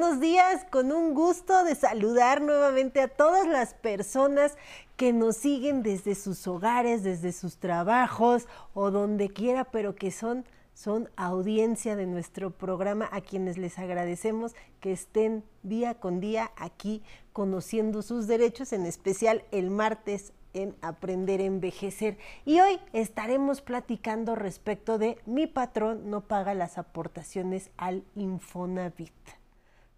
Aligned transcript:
Buenos 0.00 0.20
días, 0.20 0.64
con 0.70 0.92
un 0.92 1.12
gusto 1.12 1.64
de 1.64 1.74
saludar 1.74 2.40
nuevamente 2.40 3.00
a 3.00 3.08
todas 3.08 3.48
las 3.48 3.74
personas 3.74 4.56
que 4.96 5.12
nos 5.12 5.36
siguen 5.36 5.82
desde 5.82 6.14
sus 6.14 6.46
hogares, 6.46 7.02
desde 7.02 7.32
sus 7.32 7.56
trabajos 7.56 8.46
o 8.74 8.92
donde 8.92 9.28
quiera, 9.28 9.64
pero 9.64 9.96
que 9.96 10.12
son, 10.12 10.44
son 10.72 11.10
audiencia 11.16 11.96
de 11.96 12.06
nuestro 12.06 12.52
programa, 12.52 13.08
a 13.10 13.20
quienes 13.22 13.58
les 13.58 13.76
agradecemos 13.76 14.54
que 14.78 14.92
estén 14.92 15.42
día 15.64 15.94
con 15.94 16.20
día 16.20 16.52
aquí 16.56 17.02
conociendo 17.32 18.02
sus 18.02 18.28
derechos, 18.28 18.72
en 18.72 18.86
especial 18.86 19.42
el 19.50 19.68
martes 19.68 20.32
en 20.54 20.76
Aprender 20.80 21.40
a 21.40 21.46
Envejecer. 21.46 22.18
Y 22.44 22.60
hoy 22.60 22.78
estaremos 22.92 23.62
platicando 23.62 24.36
respecto 24.36 24.96
de 24.96 25.18
mi 25.26 25.48
patrón 25.48 26.08
no 26.08 26.20
paga 26.20 26.54
las 26.54 26.78
aportaciones 26.78 27.70
al 27.76 28.04
Infonavit. 28.14 29.37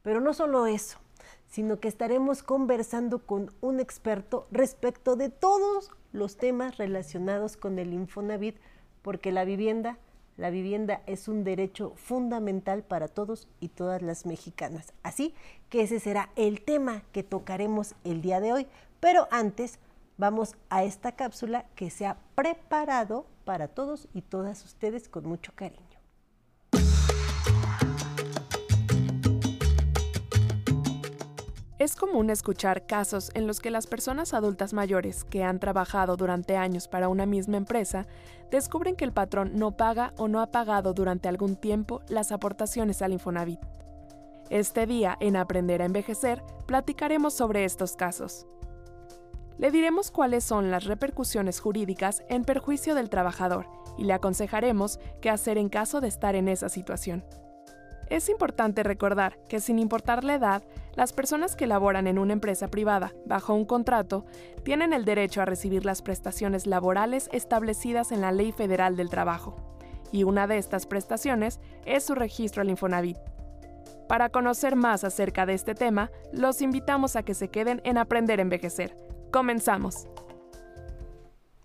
Pero 0.02 0.20
no 0.20 0.32
solo 0.32 0.66
eso, 0.66 0.98
sino 1.46 1.80
que 1.80 1.88
estaremos 1.88 2.42
conversando 2.42 3.26
con 3.26 3.52
un 3.60 3.80
experto 3.80 4.46
respecto 4.50 5.16
de 5.16 5.28
todos 5.28 5.90
los 6.12 6.36
temas 6.36 6.78
relacionados 6.78 7.56
con 7.56 7.78
el 7.78 7.92
Infonavit, 7.92 8.56
porque 9.02 9.32
la 9.32 9.44
vivienda, 9.44 9.98
la 10.36 10.50
vivienda 10.50 11.02
es 11.06 11.28
un 11.28 11.44
derecho 11.44 11.92
fundamental 11.96 12.82
para 12.82 13.08
todos 13.08 13.48
y 13.60 13.68
todas 13.68 14.00
las 14.00 14.26
mexicanas. 14.26 14.92
Así 15.02 15.34
que 15.68 15.82
ese 15.82 16.00
será 16.00 16.30
el 16.36 16.62
tema 16.62 17.02
que 17.12 17.22
tocaremos 17.22 17.94
el 18.04 18.22
día 18.22 18.40
de 18.40 18.52
hoy. 18.52 18.66
Pero 19.00 19.28
antes 19.30 19.78
vamos 20.18 20.54
a 20.68 20.84
esta 20.84 21.12
cápsula 21.12 21.66
que 21.74 21.90
se 21.90 22.06
ha 22.06 22.18
preparado 22.34 23.26
para 23.44 23.68
todos 23.68 24.08
y 24.14 24.22
todas 24.22 24.64
ustedes 24.64 25.08
con 25.08 25.26
mucho 25.26 25.52
cariño. 25.54 25.89
Es 31.80 31.96
común 31.96 32.28
escuchar 32.28 32.84
casos 32.84 33.30
en 33.32 33.46
los 33.46 33.58
que 33.58 33.70
las 33.70 33.86
personas 33.86 34.34
adultas 34.34 34.74
mayores 34.74 35.24
que 35.24 35.44
han 35.44 35.58
trabajado 35.58 36.18
durante 36.18 36.58
años 36.58 36.88
para 36.88 37.08
una 37.08 37.24
misma 37.24 37.56
empresa 37.56 38.06
descubren 38.50 38.96
que 38.96 39.06
el 39.06 39.14
patrón 39.14 39.52
no 39.54 39.78
paga 39.78 40.12
o 40.18 40.28
no 40.28 40.42
ha 40.42 40.48
pagado 40.48 40.92
durante 40.92 41.26
algún 41.26 41.56
tiempo 41.56 42.02
las 42.06 42.32
aportaciones 42.32 43.00
al 43.00 43.14
Infonavit. 43.14 43.60
Este 44.50 44.84
día, 44.84 45.16
en 45.20 45.36
Aprender 45.36 45.80
a 45.80 45.86
Envejecer, 45.86 46.42
platicaremos 46.66 47.32
sobre 47.32 47.64
estos 47.64 47.96
casos. 47.96 48.46
Le 49.56 49.70
diremos 49.70 50.10
cuáles 50.10 50.44
son 50.44 50.70
las 50.70 50.84
repercusiones 50.84 51.60
jurídicas 51.60 52.22
en 52.28 52.44
perjuicio 52.44 52.94
del 52.94 53.08
trabajador 53.08 53.64
y 53.96 54.04
le 54.04 54.12
aconsejaremos 54.12 55.00
qué 55.22 55.30
hacer 55.30 55.56
en 55.56 55.70
caso 55.70 56.02
de 56.02 56.08
estar 56.08 56.34
en 56.34 56.48
esa 56.48 56.68
situación. 56.68 57.24
Es 58.10 58.28
importante 58.28 58.82
recordar 58.82 59.38
que 59.48 59.60
sin 59.60 59.78
importar 59.78 60.24
la 60.24 60.34
edad, 60.34 60.64
las 61.00 61.14
personas 61.14 61.56
que 61.56 61.66
laboran 61.66 62.06
en 62.06 62.18
una 62.18 62.34
empresa 62.34 62.68
privada 62.68 63.14
bajo 63.24 63.54
un 63.54 63.64
contrato 63.64 64.26
tienen 64.64 64.92
el 64.92 65.06
derecho 65.06 65.40
a 65.40 65.46
recibir 65.46 65.86
las 65.86 66.02
prestaciones 66.02 66.66
laborales 66.66 67.30
establecidas 67.32 68.12
en 68.12 68.20
la 68.20 68.32
Ley 68.32 68.52
Federal 68.52 68.96
del 68.96 69.08
Trabajo, 69.08 69.56
y 70.12 70.24
una 70.24 70.46
de 70.46 70.58
estas 70.58 70.84
prestaciones 70.84 71.58
es 71.86 72.04
su 72.04 72.14
registro 72.14 72.60
al 72.60 72.68
Infonavit. 72.68 73.16
Para 74.10 74.28
conocer 74.28 74.76
más 74.76 75.02
acerca 75.02 75.46
de 75.46 75.54
este 75.54 75.74
tema, 75.74 76.10
los 76.34 76.60
invitamos 76.60 77.16
a 77.16 77.22
que 77.22 77.32
se 77.32 77.48
queden 77.48 77.80
en 77.84 77.96
Aprender 77.96 78.38
a 78.38 78.42
Envejecer. 78.42 78.94
Comenzamos. 79.32 80.06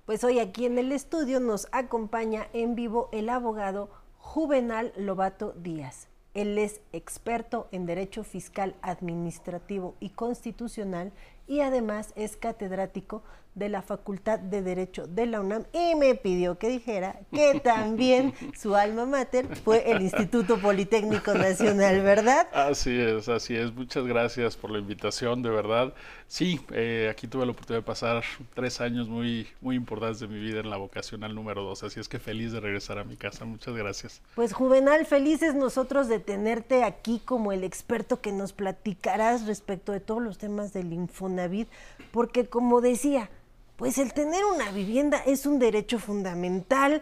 Pues 0.06 0.24
hoy 0.24 0.40
aquí 0.40 0.66
en 0.66 0.78
el 0.78 0.94
estudio 0.94 1.42
nos 1.42 1.68
acompaña 1.74 2.48
en 2.54 2.74
vivo 2.74 3.10
el 3.12 3.28
abogado 3.28 3.90
Juvenal 4.18 4.94
Lobato 4.96 5.52
Díaz. 5.58 6.08
Él 6.36 6.58
es 6.58 6.82
experto 6.92 7.68
en 7.72 7.86
Derecho 7.86 8.24
Fiscal 8.24 8.76
Administrativo 8.82 9.96
y 10.02 10.10
Constitucional 10.10 11.14
y 11.48 11.62
además 11.62 12.12
es 12.16 12.36
catedrático 12.36 13.24
de 13.56 13.70
la 13.70 13.82
Facultad 13.82 14.38
de 14.38 14.62
Derecho 14.62 15.08
de 15.08 15.26
la 15.26 15.40
UNAM 15.40 15.64
y 15.74 15.96
me 15.96 16.14
pidió 16.16 16.60
que 16.60 16.70
dijera 16.70 17.20
que 17.34 17.60
también 17.64 18.34
su 18.56 18.76
alma 18.76 19.06
mater 19.06 19.48
fue 19.56 19.90
el 19.90 20.02
Instituto 20.02 20.58
Politécnico 20.60 21.34
Nacional, 21.34 22.02
¿verdad? 22.02 22.48
Así 22.54 23.00
es, 23.00 23.30
así 23.30 23.56
es. 23.56 23.74
Muchas 23.74 24.06
gracias 24.06 24.56
por 24.58 24.72
la 24.72 24.80
invitación, 24.80 25.42
de 25.42 25.50
verdad. 25.50 25.94
Sí, 26.28 26.60
eh, 26.72 27.08
aquí 27.10 27.28
tuve 27.28 27.46
la 27.46 27.52
oportunidad 27.52 27.82
de 27.82 27.86
pasar 27.86 28.24
tres 28.54 28.82
años 28.82 29.08
muy, 29.08 29.48
muy 29.62 29.76
importantes 29.76 30.20
de 30.20 30.28
mi 30.28 30.40
vida 30.40 30.60
en 30.60 30.70
la 30.70 30.78
vocacional 30.78 31.34
número 31.36 31.64
dos, 31.64 31.84
así 31.84 32.00
es 32.00 32.10
que 32.10 32.20
feliz 32.20 32.52
de 32.52 32.60
regresar 32.60 32.98
a 32.98 33.04
mi 33.04 33.16
casa. 33.16 33.46
Muchas 33.46 33.76
gracias. 33.76 34.22
Pues 34.36 34.52
Juvenal, 34.52 35.06
felices 35.06 35.56
nosotros 35.56 36.08
de 36.08 36.20
tenerte 36.20 36.84
aquí 36.84 37.22
como 37.24 37.52
el 37.52 37.64
experto 37.64 38.22
que 38.22 38.32
nos 38.32 38.54
platicarás 38.54 39.46
respecto 39.46 39.92
de 39.92 40.00
todos 40.00 40.22
los 40.22 40.38
temas 40.38 40.74
del 40.74 40.92
Infonavit, 40.92 41.70
porque 42.12 42.48
como 42.48 42.82
decía, 42.82 43.30
pues 43.76 43.98
el 43.98 44.14
tener 44.14 44.46
una 44.46 44.72
vivienda 44.72 45.22
es 45.26 45.46
un 45.46 45.60
derecho 45.60 46.00
fundamental, 46.00 47.02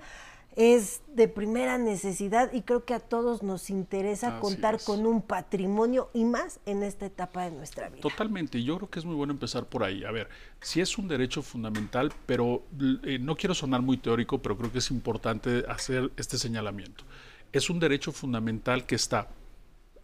es 0.55 1.01
de 1.07 1.27
primera 1.27 1.77
necesidad 1.77 2.53
y 2.53 2.61
creo 2.61 2.85
que 2.85 2.93
a 2.93 2.99
todos 2.99 3.41
nos 3.41 3.69
interesa 3.69 4.39
contar 4.39 4.79
con 4.83 5.05
un 5.05 5.21
patrimonio 5.21 6.11
y 6.13 6.25
más 6.25 6.59
en 6.65 6.83
esta 6.83 7.07
etapa 7.07 7.45
de 7.45 7.51
nuestra 7.51 7.89
vida. 7.89 8.01
Totalmente, 8.01 8.61
yo 8.61 8.77
creo 8.77 8.89
que 8.89 8.99
es 8.99 9.05
muy 9.05 9.15
bueno 9.15 9.33
empezar 9.33 9.65
por 9.65 9.83
ahí. 9.83 10.03
A 10.03 10.11
ver, 10.11 10.29
sí 10.61 10.79
es 10.79 10.97
un 10.97 11.07
derecho 11.07 11.41
fundamental, 11.41 12.13
pero 12.27 12.63
eh, 13.03 13.17
no 13.19 13.35
quiero 13.35 13.55
sonar 13.55 13.81
muy 13.81 13.97
teórico, 13.97 14.41
pero 14.41 14.55
creo 14.57 14.71
que 14.71 14.77
es 14.77 14.91
importante 14.91 15.63
hacer 15.67 16.11
este 16.17 16.37
señalamiento. 16.37 17.03
Es 17.51 17.69
un 17.69 17.79
derecho 17.79 18.11
fundamental 18.11 18.85
que 18.85 18.95
está 18.95 19.29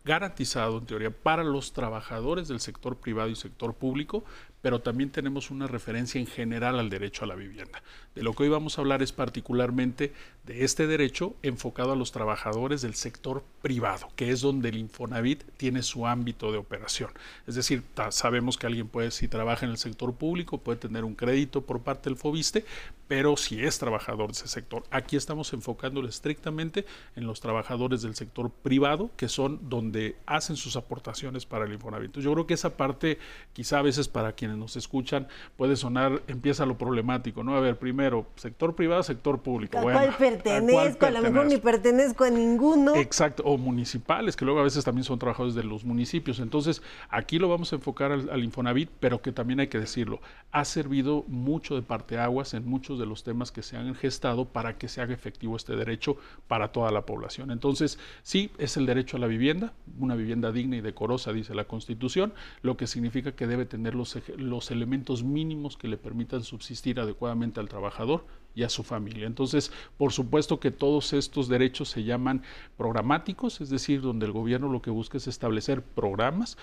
garantizado 0.09 0.79
en 0.79 0.87
teoría 0.87 1.11
para 1.11 1.43
los 1.43 1.71
trabajadores 1.71 2.47
del 2.47 2.59
sector 2.59 2.97
privado 2.97 3.29
y 3.29 3.35
sector 3.35 3.75
público, 3.75 4.25
pero 4.59 4.81
también 4.81 5.11
tenemos 5.11 5.51
una 5.51 5.67
referencia 5.67 6.19
en 6.19 6.25
general 6.25 6.79
al 6.79 6.89
derecho 6.89 7.25
a 7.25 7.27
la 7.27 7.35
vivienda. 7.35 7.83
De 8.15 8.23
lo 8.23 8.33
que 8.33 8.41
hoy 8.41 8.49
vamos 8.49 8.75
a 8.75 8.81
hablar 8.81 9.03
es 9.03 9.11
particularmente 9.11 10.11
de 10.49 10.65
este 10.65 10.87
derecho 10.87 11.35
enfocado 11.43 11.91
a 11.91 11.95
los 11.95 12.11
trabajadores 12.11 12.81
del 12.81 12.95
sector 12.95 13.43
privado, 13.61 14.09
que 14.15 14.31
es 14.31 14.41
donde 14.41 14.69
el 14.69 14.77
Infonavit 14.77 15.43
tiene 15.57 15.83
su 15.83 16.07
ámbito 16.07 16.51
de 16.51 16.57
operación. 16.57 17.11
Es 17.45 17.53
decir, 17.53 17.83
sabemos 18.09 18.57
que 18.57 18.65
alguien 18.65 18.87
puede, 18.87 19.11
si 19.11 19.27
trabaja 19.27 19.67
en 19.67 19.71
el 19.71 19.77
sector 19.77 20.15
público, 20.15 20.57
puede 20.57 20.79
tener 20.79 21.03
un 21.03 21.13
crédito 21.13 21.61
por 21.61 21.81
parte 21.81 22.09
del 22.09 22.17
FOBISTE, 22.17 22.65
pero 23.07 23.37
si 23.37 23.63
es 23.63 23.77
trabajador 23.77 24.27
de 24.27 24.33
ese 24.33 24.47
sector. 24.47 24.83
Aquí 24.89 25.15
estamos 25.15 25.53
enfocándolo 25.53 26.07
estrictamente 26.07 26.85
en 27.15 27.27
los 27.27 27.41
trabajadores 27.41 28.01
del 28.01 28.15
sector 28.15 28.49
privado, 28.49 29.11
que 29.17 29.27
son 29.27 29.69
donde 29.69 30.15
hacen 30.25 30.55
sus 30.55 30.75
aportaciones 30.75 31.45
para 31.45 31.65
el 31.65 31.73
Infonavit. 31.73 32.17
yo 32.17 32.33
creo 32.33 32.47
que 32.47 32.55
esa 32.55 32.75
parte, 32.75 33.19
quizá 33.53 33.79
a 33.79 33.81
veces 33.83 34.07
para 34.07 34.33
quienes 34.33 34.57
nos 34.57 34.75
escuchan, 34.77 35.27
puede 35.57 35.75
sonar, 35.75 36.23
empieza 36.27 36.65
lo 36.65 36.77
problemático, 36.77 37.43
¿no? 37.43 37.55
A 37.55 37.59
ver, 37.59 37.77
primero, 37.77 38.25
sector 38.35 38.75
privado, 38.75 39.03
sector 39.03 39.41
público. 39.41 39.77
¿A 39.77 39.81
cuál 39.81 40.13
pertenezco? 40.39 41.05
A, 41.05 41.11
lo 41.11 41.21
mejor 41.21 41.45
ni 41.45 41.57
pertenezco 41.57 42.23
a 42.23 42.29
ninguno. 42.29 42.95
Exacto, 42.95 43.43
o 43.43 43.57
municipales, 43.57 44.35
que 44.35 44.45
luego 44.45 44.59
a 44.59 44.63
veces 44.63 44.83
también 44.83 45.03
son 45.03 45.19
trabajadores 45.19 45.55
de 45.55 45.63
los 45.63 45.85
municipios. 45.85 46.39
Entonces, 46.39 46.81
aquí 47.09 47.39
lo 47.39 47.49
vamos 47.49 47.71
a 47.73 47.75
enfocar 47.75 48.11
al, 48.11 48.43
Infonavit, 48.43 48.89
pero 48.99 49.21
que 49.21 49.31
también 49.31 49.59
hay 49.59 49.67
que 49.67 49.79
decirlo, 49.79 50.21
ha 50.51 50.65
servido 50.65 51.23
mucho 51.27 51.75
de 51.75 51.81
parteaguas 51.81 52.53
en 52.53 52.67
muchos 52.67 52.99
de 52.99 53.05
los 53.05 53.23
temas 53.23 53.51
que 53.51 53.61
se 53.61 53.77
han 53.77 53.93
gestado 53.95 54.45
para 54.45 54.77
que 54.77 54.87
se 54.87 55.01
haga 55.01 55.13
efectivo 55.13 55.55
este 55.55 55.75
derecho 55.75 56.17
para 56.47 56.71
toda 56.71 56.91
la 56.91 57.05
población. 57.05 57.51
Entonces, 57.51 57.99
sí, 58.23 58.51
es 58.57 58.77
el 58.77 58.85
derecho 58.85 59.17
a 59.17 59.19
la 59.19 59.27
vivienda, 59.27 59.73
una 59.99 60.15
vivienda 60.15 60.51
digna 60.51 60.77
y 60.77 60.81
decorosa, 60.81 61.33
dice 61.33 61.53
la 61.53 61.65
Constitución, 61.65 62.33
lo 62.61 62.77
que 62.77 62.87
significa 62.87 63.33
que 63.33 63.47
debe 63.47 63.65
tener 63.65 63.95
los, 63.95 64.17
los 64.37 64.71
elementos 64.71 65.23
mínimos 65.23 65.77
que 65.77 65.87
le 65.87 65.97
permitan 65.97 66.43
subsistir 66.43 66.99
adecuadamente 66.99 67.59
al 67.59 67.69
trabajador 67.69 68.25
y 68.55 68.63
a 68.63 68.69
su 68.69 68.83
familia. 68.83 69.27
Entonces, 69.27 69.71
por 69.97 70.11
supuesto 70.11 70.59
que 70.59 70.71
todos 70.71 71.13
estos 71.13 71.47
derechos 71.47 71.89
se 71.89 72.03
llaman 72.03 72.43
programáticos, 72.77 73.61
es 73.61 73.69
decir, 73.69 74.01
donde 74.01 74.25
el 74.25 74.31
gobierno 74.31 74.69
lo 74.69 74.81
que 74.81 74.89
busca 74.89 75.17
es 75.17 75.27
establecer 75.27 75.81
programas, 75.81 76.57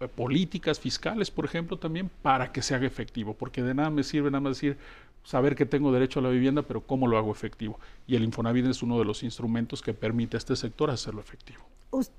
eh, 0.00 0.08
políticas 0.08 0.78
fiscales, 0.78 1.30
por 1.30 1.44
ejemplo, 1.44 1.78
también 1.78 2.10
para 2.22 2.52
que 2.52 2.62
se 2.62 2.74
haga 2.74 2.86
efectivo, 2.86 3.34
porque 3.34 3.62
de 3.62 3.74
nada 3.74 3.90
me 3.90 4.02
sirve 4.02 4.30
nada 4.30 4.40
más 4.40 4.56
decir 4.56 4.76
saber 5.24 5.54
que 5.54 5.66
tengo 5.66 5.92
derecho 5.92 6.20
a 6.20 6.22
la 6.22 6.30
vivienda, 6.30 6.62
pero 6.62 6.80
cómo 6.80 7.06
lo 7.06 7.18
hago 7.18 7.32
efectivo. 7.32 7.78
Y 8.06 8.16
el 8.16 8.24
Infonavit 8.24 8.66
es 8.66 8.82
uno 8.82 8.98
de 8.98 9.04
los 9.04 9.22
instrumentos 9.22 9.82
que 9.82 9.92
permite 9.92 10.36
a 10.36 10.38
este 10.38 10.56
sector 10.56 10.90
hacerlo 10.90 11.20
efectivo. 11.20 11.64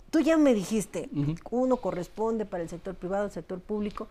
Tú 0.10 0.20
ya 0.20 0.38
me 0.38 0.54
dijiste, 0.54 1.10
uno 1.52 1.78
corresponde 1.78 2.46
para 2.46 2.64
el 2.64 2.70
sector 2.70 2.96
privado, 2.96 3.26
el 3.26 3.32
sector 3.32 3.60
público, 3.60 4.08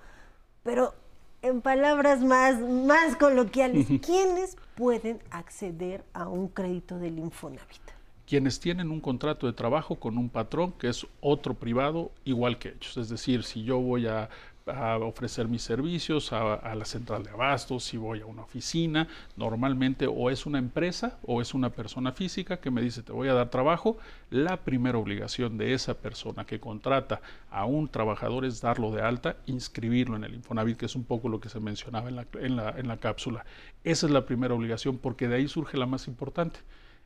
pero 0.63 0.95
en 1.43 1.61
palabras 1.61 2.21
más, 2.21 2.59
más 2.61 3.17
coloquiales, 3.17 3.87
¿quiénes 4.05 4.57
pueden 4.75 5.21
acceder 5.31 6.05
a 6.13 6.29
un 6.29 6.49
crédito 6.49 6.99
del 6.99 7.19
Infonavit? 7.19 7.81
Quienes 8.27 8.61
tienen 8.61 8.91
un 8.91 9.01
contrato 9.01 9.47
de 9.47 9.53
trabajo 9.53 9.97
con 9.97 10.19
un 10.19 10.29
patrón 10.29 10.73
que 10.73 10.89
es 10.89 11.07
otro 11.21 11.55
privado 11.55 12.11
igual 12.25 12.59
que 12.59 12.71
ellos. 12.71 12.97
Es 12.97 13.09
decir, 13.09 13.43
si 13.43 13.65
yo 13.65 13.79
voy 13.79 14.07
a 14.07 14.29
a 14.69 14.99
ofrecer 14.99 15.49
mis 15.49 15.63
servicios 15.63 16.33
a, 16.33 16.75
la 16.75 16.85
central 16.85 17.23
de 17.25 17.31
abastos, 17.31 17.85
si 17.85 17.97
voy 17.97 18.21
a 18.21 18.27
una 18.27 18.43
oficina, 18.43 19.09
normalmente 19.37 20.07
o 20.07 20.31
es 20.31 20.47
una 20.47 20.59
empresa 20.59 21.19
o 21.23 21.41
es 21.41 21.55
una 21.55 21.71
persona 21.71 22.13
física 22.13 22.61
que 22.61 22.71
me 22.71 22.83
dice 22.83 23.03
te 23.03 23.13
voy 23.13 23.29
a 23.29 23.35
dar 23.35 23.51
trabajo, 23.51 23.99
la 24.31 24.59
primera 24.59 24.99
obligación 24.99 25.59
de 25.59 25.75
esa 25.75 25.95
persona 25.95 26.45
que 26.45 26.61
contrata 26.61 27.21
a 27.51 27.65
un 27.65 27.89
trabajador 27.89 28.45
es 28.45 28.61
darlo 28.61 28.91
de 28.91 29.03
alta, 29.03 29.37
inscribirlo 29.47 30.17
en 30.17 30.25
el 30.25 30.35
Infonavit, 30.35 30.77
que 30.77 30.87
es 30.87 30.97
un 30.97 31.05
poco 31.05 31.29
lo 31.29 31.41
que 31.41 31.49
se 31.49 31.61
mencionaba 31.61 32.09
en 32.09 32.17
la, 32.17 32.27
en 32.35 32.57
la, 32.57 32.71
en 32.71 32.89
la 32.89 32.99
cápsula. 32.99 33.45
Esa 33.85 34.07
es 34.07 34.13
la 34.13 34.27
primera 34.27 34.55
obligación 34.55 34.99
porque 34.99 35.29
de 35.29 35.37
ahí 35.37 35.49
surge 35.49 35.77
la 35.77 35.87
más 35.87 36.09
importante. 36.09 36.61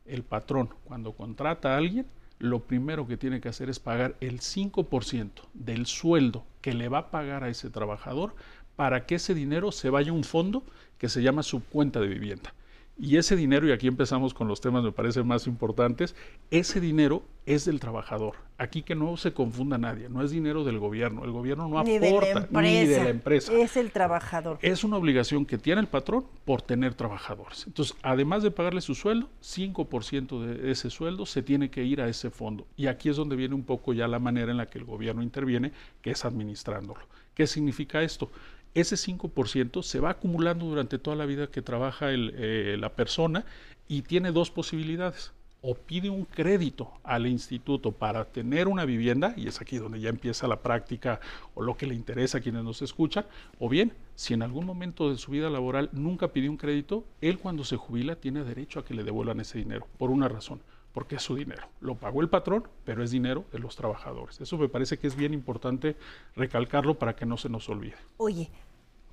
El 0.05 0.25
patrón, 0.25 0.71
cuando 0.85 1.13
contrata 1.13 1.75
a 1.75 1.77
alguien, 1.77 2.07
lo 2.43 2.59
primero 2.65 3.07
que 3.07 3.17
tiene 3.17 3.41
que 3.41 3.49
hacer 3.49 3.71
es 3.71 3.79
pagar 3.79 4.17
el 4.21 4.41
5% 4.41 5.31
del 5.55 5.87
sueldo 5.87 6.45
que 6.61 6.75
le 6.75 6.89
va 6.89 6.99
a 6.99 7.11
pagar 7.13 7.45
a 7.45 7.49
ese 7.49 7.71
trabajador 7.71 8.35
para 8.75 9.07
que 9.07 9.15
ese 9.15 9.33
dinero 9.33 9.71
se 9.71 9.91
vaya 9.91 10.11
a 10.11 10.15
un 10.15 10.25
fondo 10.25 10.65
que 10.99 11.09
se 11.09 11.23
llama 11.23 11.45
subcuenta 11.45 12.01
de 12.01 12.09
vivienda. 12.09 12.53
Y 13.03 13.17
ese 13.17 13.35
dinero, 13.35 13.67
y 13.67 13.73
aquí 13.73 13.89
empezamos 13.89 14.33
con 14.33 14.47
los 14.47 14.61
temas 14.61 14.85
me 14.85 14.93
parecen 14.93 15.27
más 15.27 15.49
importantes, 15.49 16.15
ese 16.53 16.81
dinero 16.81 17.25
es 17.47 17.65
del 17.65 17.81
trabajador. 17.81 18.37
Aquí 18.59 18.83
que 18.83 18.95
no 18.95 19.17
se 19.17 19.33
confunda 19.33 19.77
nadie, 19.77 20.09
no 20.09 20.23
es 20.23 20.31
dinero 20.31 20.63
del 20.63 20.79
gobierno, 20.79 21.25
el 21.25 21.33
gobierno 21.33 21.67
no 21.67 21.81
aporta 21.81 22.47
ni 22.53 22.87
de 22.87 23.03
la 23.03 23.09
empresa. 23.09 23.53
Es 23.55 23.77
el 23.77 23.91
trabajador. 23.91 24.61
Es 24.63 24.85
una 24.85 24.99
obligación 24.99 25.47
que 25.47 25.59
tiene 25.59 25.81
el 25.81 25.89
patrón 25.89 26.27
por 26.45 26.63
tener 26.63 26.95
trabajadores. 26.95 27.67
Entonces, 27.67 27.97
además 28.05 28.45
de 28.45 28.53
pagarle 28.53 28.81
su 28.81 28.95
sueldo, 28.95 29.29
5% 29.43 30.41
de 30.41 30.71
ese 30.71 30.89
sueldo 30.89 31.27
se 31.27 31.43
tiene 31.43 31.71
que 31.71 31.83
ir 31.83 32.01
a 32.01 32.09
ese 32.09 32.31
fondo. 32.31 32.69
Y 32.77 32.87
aquí 32.87 33.09
es 33.09 33.17
donde 33.17 33.35
viene 33.35 33.57
un 33.57 33.65
poco 33.65 33.93
ya 33.95 34.07
la 34.07 34.21
manera 34.21 34.53
en 34.53 34.59
la 34.59 34.67
que 34.67 34.79
el 34.79 34.85
gobierno 34.85 35.25
interviene, 35.25 35.73
que 36.03 36.13
es 36.13 36.25
administrándolo. 36.25 37.01
¿Qué 37.35 37.49
significa 37.49 38.01
esto? 38.01 38.31
Ese 38.75 38.97
5% 38.97 39.83
se 39.83 40.01
va 40.01 40.11
acumulando 40.11 40.67
durante 40.67 40.99
toda 40.99 41.17
la 41.17 41.27
vida 41.27 41.49
que 41.49 41.63
trabaja 41.63 42.07
eh, 42.11 42.77
la 42.79 42.91
persona 42.91 43.45
y 43.89 44.03
tiene 44.03 44.33
dos 44.33 44.51
posibilidades. 44.51 45.33
O 45.65 45.77
pide 45.77 46.11
un 46.11 46.25
crédito 46.25 46.91
al 47.05 47.29
instituto 47.29 47.93
para 47.93 48.25
tener 48.25 48.67
una 48.67 48.85
vivienda, 48.85 49.33
y 49.37 49.47
es 49.47 49.61
aquí 49.61 49.79
donde 49.79 50.01
ya 50.01 50.09
empieza 50.09 50.49
la 50.49 50.61
práctica 50.61 51.21
o 51.55 51.63
lo 51.63 51.77
que 51.77 51.87
le 51.87 51.95
interesa 51.95 52.39
a 52.39 52.41
quienes 52.41 52.65
nos 52.65 52.83
escuchan, 52.83 53.27
o 53.61 53.69
bien, 53.69 53.93
si 54.17 54.35
en 54.35 54.43
algún 54.43 54.67
momento 54.67 55.09
de 55.09 55.19
su 55.19 55.31
vida 55.31 55.51
laboral 55.51 55.89
nunca 55.93 56.33
pidió 56.33 56.51
un 56.51 56.57
crédito, 56.57 57.05
él 57.21 57.39
cuando 57.39 57.63
se 57.63 57.77
jubila 57.77 58.17
tiene 58.17 58.43
derecho 58.43 58.81
a 58.81 58.85
que 58.85 58.95
le 58.95 59.05
devuelvan 59.05 59.39
ese 59.39 59.59
dinero, 59.59 59.87
por 59.99 60.11
una 60.11 60.27
razón, 60.27 60.61
porque 60.93 61.17
es 61.17 61.23
su 61.23 61.35
dinero. 61.35 61.63
Lo 61.81 61.95
pagó 61.95 62.21
el 62.21 62.29
patrón, 62.29 62.69
pero 62.85 63.03
es 63.03 63.11
dinero 63.11 63.45
de 63.53 63.59
los 63.59 63.77
trabajadores. 63.77 64.41
Eso 64.41 64.59
me 64.59 64.69
parece 64.69 64.99
que 64.99 65.07
es 65.07 65.17
bien 65.17 65.35
importante 65.35 65.97
recalcarlo 66.37 66.99
para 66.99 67.17
que 67.17 67.27
no 67.27 67.37
se 67.37 67.49
nos 67.49 67.69
olvide. 67.69 67.97
Oye, 68.19 68.51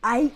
¿hay 0.01 0.33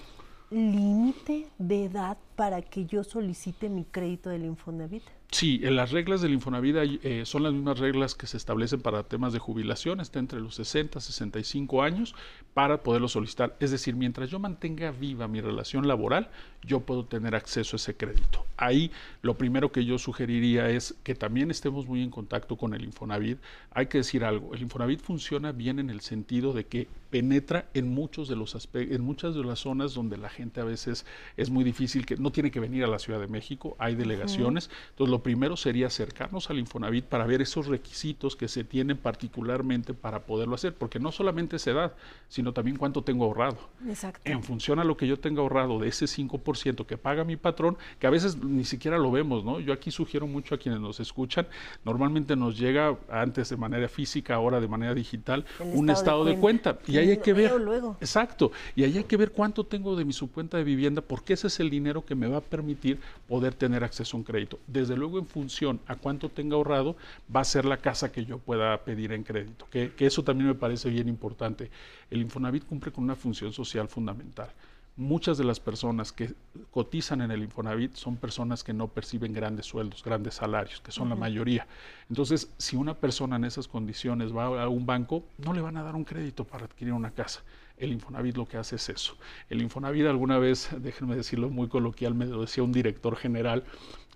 límite 0.50 1.48
de 1.57 1.86
edad 1.86 2.18
para 2.36 2.62
que 2.62 2.86
yo 2.86 3.04
solicite 3.04 3.69
mi 3.69 3.86
crédito 3.86 4.30
del 4.30 4.45
Infonavit? 4.45 5.04
Sí, 5.33 5.62
en 5.63 5.75
las 5.75 5.89
reglas 5.89 6.21
del 6.21 6.31
Infonavit 6.31 6.75
eh, 7.01 7.24
son 7.25 7.41
las 7.41 7.53
mismas 7.53 7.80
reglas 7.80 8.13
que 8.13 8.27
se 8.27 8.38
establecen 8.38 8.81
para 8.81 9.01
temas 9.01 9.33
de 9.33 9.39
jubilación, 9.39 10.00
está 10.00 10.19
entre 10.19 10.39
los 10.39 10.53
60 10.53 11.00
y 11.00 11.01
65 11.01 11.81
años 11.81 12.13
para 12.53 12.83
poderlo 12.83 13.07
solicitar. 13.07 13.56
Es 13.59 13.71
decir, 13.71 13.95
mientras 13.95 14.30
yo 14.30 14.38
mantenga 14.38 14.91
viva 14.91 15.27
mi 15.27 15.41
relación 15.41 15.88
laboral, 15.88 16.30
yo 16.62 16.81
puedo 16.81 17.06
tener 17.06 17.33
acceso 17.33 17.75
a 17.75 17.77
ese 17.77 17.97
crédito. 17.97 18.45
Ahí 18.57 18.91
lo 19.24 19.35
primero 19.35 19.71
que 19.71 19.85
yo 19.85 19.97
sugeriría 19.97 20.69
es 20.69 20.94
que 21.03 21.15
también 21.15 21.50
estemos 21.50 21.88
muy 21.88 22.03
en 22.03 22.12
contacto 22.12 22.56
con 22.56 22.75
el 22.75 22.83
Infonavit. 22.83 23.39
Hay 23.71 23.88
que 23.88 23.97
decir 23.97 24.24
algo, 24.25 24.53
el 24.53 24.62
Infonavit 24.62 25.01
funciona 25.01 25.51
bien 25.51 25.80
en 25.80 25.89
el 25.89 26.01
sentido 26.01 26.53
de 26.53 26.68
que 26.68 26.88
penetra 27.13 27.69
en 27.75 27.94
muchos 27.94 28.27
de 28.27 28.36
los 28.36 28.57
en 28.74 29.01
muchas 29.01 29.36
de 29.36 29.44
las 29.44 29.60
zonas 29.60 29.94
donde 29.94 30.18
la 30.18 30.30
gente 30.30 30.62
a 30.62 30.63
veces 30.63 31.06
es 31.38 31.51
muy 31.51 31.63
difícil 31.63 32.07
que 32.07 32.18
no 32.18 32.31
tiene 32.31 32.50
que 32.50 32.60
venir 32.60 32.83
a 32.83 32.88
la 32.88 32.98
Ciudad 32.98 33.19
de 33.19 33.27
México, 33.27 33.75
hay 33.77 33.94
delegaciones. 33.94 34.71
Entonces, 34.89 35.12
lo 35.12 35.21
primero 35.21 35.56
sería 35.56 35.86
acercarnos 35.86 36.50
al 36.50 36.57
Infonavit 36.57 37.06
para 37.06 37.27
ver 37.27 37.44
esos 37.44 37.68
requisitos 37.68 38.36
que 38.36 38.48
se 38.48 38.63
tienen 38.63 38.98
particularmente 38.98 39.94
para 39.94 40.25
poderlo 40.25 40.56
hacer, 40.56 40.74
porque 40.74 40.98
no 40.98 41.12
solamente 41.12 41.57
es 41.57 41.68
edad, 41.68 41.94
sino 42.30 42.51
también 42.51 42.77
cuánto 42.77 43.04
tengo 43.04 43.25
ahorrado. 43.25 43.59
Exacto. 43.88 44.19
En 44.24 44.42
función 44.42 44.80
a 44.80 44.83
lo 44.83 44.98
que 44.98 45.06
yo 45.06 45.19
tenga 45.19 45.44
ahorrado 45.44 45.77
de 45.77 45.89
ese 45.89 46.06
5% 46.06 46.88
que 46.88 46.98
paga 46.98 47.24
mi 47.24 47.36
patrón, 47.36 47.77
que 48.00 48.07
a 48.07 48.09
veces 48.09 48.38
ni 48.38 48.63
siquiera 48.63 48.98
lo 48.98 49.12
vemos, 49.12 49.45
¿no? 49.45 49.59
Yo 49.59 49.71
aquí 49.71 49.92
sugiero 49.92 50.25
mucho 50.25 50.56
a 50.56 50.57
quienes 50.57 50.81
nos 50.81 51.00
escuchan, 51.00 51.45
normalmente 51.86 52.36
nos 52.36 52.57
llega 52.57 52.98
antes 53.07 53.50
de 53.50 53.57
manera 53.57 53.88
física, 53.88 54.33
ahora 54.33 54.59
de 54.59 54.68
manera 54.68 54.95
digital, 54.95 55.45
un 55.59 55.92
estado, 55.92 56.25
de, 56.25 56.38
cuenta. 56.38 56.80
Y 56.88 57.02
ahí 57.03 57.11
hay 57.11 57.17
que 57.17 57.33
ver. 57.33 57.59
Luego. 57.59 57.97
Exacto. 58.00 58.51
Y 58.75 58.83
ahí 58.83 58.97
hay 58.97 59.03
que 59.03 59.17
ver 59.17 59.31
cuánto 59.31 59.63
tengo 59.63 59.95
de 59.95 60.05
mi 60.05 60.13
subcuenta 60.13 60.57
de 60.57 60.63
vivienda, 60.63 61.01
porque 61.01 61.33
ese 61.33 61.47
es 61.47 61.59
el 61.59 61.69
dinero 61.69 62.05
que 62.05 62.15
me 62.15 62.27
va 62.27 62.38
a 62.38 62.41
permitir 62.41 63.00
poder 63.27 63.53
tener 63.53 63.83
acceso 63.83 64.17
a 64.17 64.19
un 64.19 64.23
crédito. 64.23 64.59
Desde 64.67 64.95
luego, 64.95 65.19
en 65.19 65.25
función 65.25 65.79
a 65.88 65.95
cuánto 65.95 66.29
tenga 66.29 66.55
ahorrado, 66.55 66.95
va 67.33 67.41
a 67.41 67.45
ser 67.45 67.65
la 67.65 67.77
casa 67.77 68.11
que 68.11 68.25
yo 68.25 68.38
pueda 68.38 68.83
pedir 68.83 69.11
en 69.11 69.23
crédito. 69.23 69.67
Que, 69.69 69.91
que 69.91 70.05
eso 70.05 70.23
también 70.23 70.47
me 70.47 70.55
parece 70.55 70.89
bien 70.89 71.07
importante. 71.07 71.69
El 72.09 72.21
Infonavit 72.21 72.65
cumple 72.65 72.91
con 72.91 73.03
una 73.03 73.15
función 73.15 73.53
social 73.53 73.88
fundamental. 73.88 74.49
Muchas 74.95 75.40
de 75.40 75.44
las 75.44 75.60
personas 75.60 76.12
que 76.12 76.36
cotizan 76.69 77.22
en 77.22 77.31
el 77.31 77.42
Infonavit 77.42 77.95
son 77.95 78.16
personas 78.16 78.63
que 78.63 78.74
no 78.74 78.90
perciben 78.90 79.34
grandes 79.34 79.66
sueldos, 79.66 80.04
grandes 80.04 80.36
salarios, 80.36 80.81
que 80.81 80.92
son 80.92 81.10
la 81.10 81.16
mayoría. 81.16 81.66
Entonces, 82.10 82.54
si 82.57 82.75
una 82.75 82.94
persona 82.94 83.38
en 83.38 83.45
esas 83.45 83.68
condiciones 83.68 84.36
va 84.36 84.62
a 84.62 84.69
un 84.69 84.86
banco, 84.86 85.24
no 85.40 85.51
le 85.51 85.62
van 85.62 85.78
a 85.78 85.84
dar 85.84 85.95
un 85.95 86.04
crédito 86.04 86.44
para 86.44 86.66
adquirir 86.66 86.94
una 86.94 87.10
casa. 87.10 87.42
El 87.77 87.91
Infonavit 87.91 88.37
lo 88.37 88.45
que 88.45 88.57
hace 88.57 88.75
es 88.75 88.89
eso. 88.89 89.17
El 89.49 89.61
Infonavit 89.61 90.05
alguna 90.05 90.37
vez, 90.37 90.69
déjenme 90.79 91.15
decirlo 91.15 91.49
muy 91.49 91.67
coloquial, 91.67 92.13
me 92.13 92.25
lo 92.25 92.41
decía 92.41 92.63
un 92.63 92.71
director 92.71 93.15
general, 93.15 93.63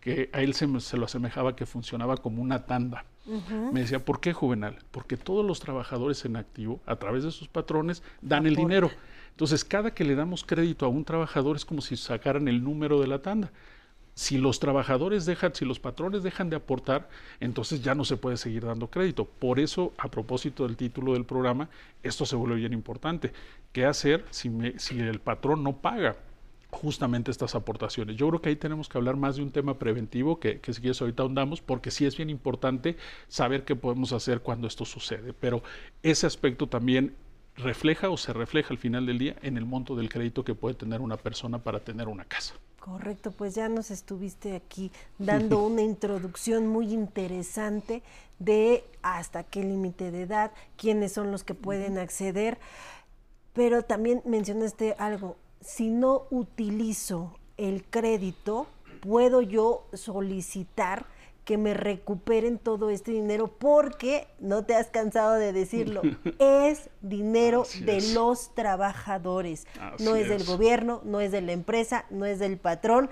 que 0.01 0.29
a 0.31 0.41
él 0.41 0.53
se, 0.53 0.67
lo 0.97 1.05
asemejaba 1.05 1.55
que 1.55 1.65
funcionaba 1.65 2.17
como 2.17 2.41
una 2.41 2.65
tanda. 2.65 3.05
Me 3.73 3.81
decía, 3.81 4.05
¿por 4.05 4.21
qué 4.21 4.31
juvenal? 4.31 4.77
Porque 4.91 5.17
todos 5.17 5.45
los 5.45 5.59
trabajadores 5.59 6.23
en 6.23 6.37
activo, 6.37 6.79
a 6.85 6.95
través 6.95 7.25
de 7.25 7.31
sus 7.31 7.49
patrones, 7.49 8.01
dan 8.21 8.45
el 8.45 8.55
dinero. 8.55 8.89
Entonces, 9.31 9.65
cada 9.65 9.93
que 9.93 10.05
le 10.05 10.15
damos 10.15 10.45
crédito 10.45 10.85
a 10.85 10.89
un 10.89 11.03
trabajador 11.03 11.57
es 11.57 11.65
como 11.65 11.81
si 11.81 11.97
sacaran 11.97 12.47
el 12.47 12.63
número 12.63 13.01
de 13.01 13.07
la 13.07 13.21
tanda. 13.21 13.51
Si 14.17 14.39
los 14.39 14.59
trabajadores 14.59 15.27
dejan, 15.27 15.53
si 15.53 15.63
los 15.63 15.79
patrones 15.79 16.23
dejan 16.23 16.49
de 16.49 16.55
aportar, 16.55 17.07
entonces 17.39 17.83
ya 17.83 17.93
no 17.93 18.03
se 18.03 18.17
puede 18.17 18.37
seguir 18.37 18.65
dando 18.65 18.89
crédito. 18.89 19.25
Por 19.25 19.59
eso, 19.59 19.93
a 19.95 20.09
propósito 20.09 20.65
del 20.65 20.75
título 20.75 21.13
del 21.13 21.23
programa, 21.23 21.69
esto 22.01 22.25
se 22.25 22.35
vuelve 22.35 22.55
bien 22.55 22.73
importante. 22.73 23.31
¿Qué 23.71 23.85
hacer 23.85 24.25
si, 24.31 24.49
si 24.77 24.99
el 24.99 25.19
patrón 25.19 25.61
no 25.63 25.77
paga? 25.77 26.17
justamente 26.69 27.31
estas 27.31 27.55
aportaciones. 27.55 28.17
Yo 28.17 28.27
creo 28.27 28.41
que 28.41 28.49
ahí 28.49 28.55
tenemos 28.55 28.89
que 28.89 28.97
hablar 28.97 29.15
más 29.15 29.35
de 29.37 29.43
un 29.43 29.51
tema 29.51 29.79
preventivo 29.79 30.39
que, 30.39 30.59
que 30.59 30.73
si 30.73 30.81
quieres 30.81 30.99
ahorita 30.99 31.23
ahondamos, 31.23 31.61
porque 31.61 31.91
sí 31.91 32.05
es 32.05 32.17
bien 32.17 32.29
importante 32.29 32.97
saber 33.27 33.63
qué 33.65 33.75
podemos 33.75 34.13
hacer 34.13 34.41
cuando 34.41 34.67
esto 34.67 34.83
sucede. 34.83 35.31
Pero 35.31 35.61
ese 36.03 36.25
aspecto 36.25 36.67
también 36.67 37.15
refleja 37.55 38.09
o 38.09 38.17
se 38.17 38.33
refleja 38.33 38.69
al 38.71 38.79
final 38.79 39.05
del 39.05 39.19
día 39.19 39.35
en 39.43 39.57
el 39.57 39.65
monto 39.65 39.95
del 39.95 40.09
crédito 40.09 40.43
que 40.43 40.55
puede 40.55 40.75
tener 40.75 41.01
una 41.01 41.17
persona 41.17 41.59
para 41.59 41.79
tener 41.79 42.07
una 42.07 42.25
casa. 42.25 42.55
Correcto, 42.89 43.31
pues 43.31 43.53
ya 43.53 43.67
nos 43.67 43.91
estuviste 43.91 44.55
aquí 44.55 44.93
dando 45.19 45.61
una 45.65 45.81
introducción 45.81 46.67
muy 46.67 46.93
interesante 46.93 48.01
de 48.39 48.85
hasta 49.01 49.43
qué 49.43 49.61
límite 49.61 50.09
de 50.09 50.21
edad, 50.21 50.51
quiénes 50.77 51.11
son 51.11 51.29
los 51.31 51.43
que 51.43 51.53
pueden 51.53 51.97
acceder, 51.97 52.57
pero 53.51 53.83
también 53.83 54.21
mencionaste 54.23 54.95
algo, 54.99 55.35
si 55.59 55.89
no 55.89 56.27
utilizo 56.29 57.37
el 57.57 57.83
crédito, 57.83 58.67
puedo 59.01 59.41
yo 59.41 59.85
solicitar 59.91 61.07
que 61.47 61.57
me 61.57 61.73
recuperen 61.73 62.59
todo 62.59 62.89
este 62.89 63.11
dinero 63.11 63.47
porque, 63.57 64.27
no 64.37 64.65
te 64.65 64.75
has 64.75 64.87
cansado 64.87 65.35
de 65.35 65.53
decirlo, 65.53 66.01
es 66.39 66.89
dinero 67.01 67.63
de 67.85 68.01
los 68.13 68.53
trabajadores. 68.53 69.65
no 69.99 70.17
es, 70.17 70.27
del 70.27 70.43
gobierno, 70.43 70.99
no 71.05 71.21
es 71.21 71.31
de 71.31 71.39
la 71.39 71.53
empresa, 71.53 72.03
no 72.09 72.25
es 72.25 72.39
del 72.39 72.57
patrón. 72.57 73.09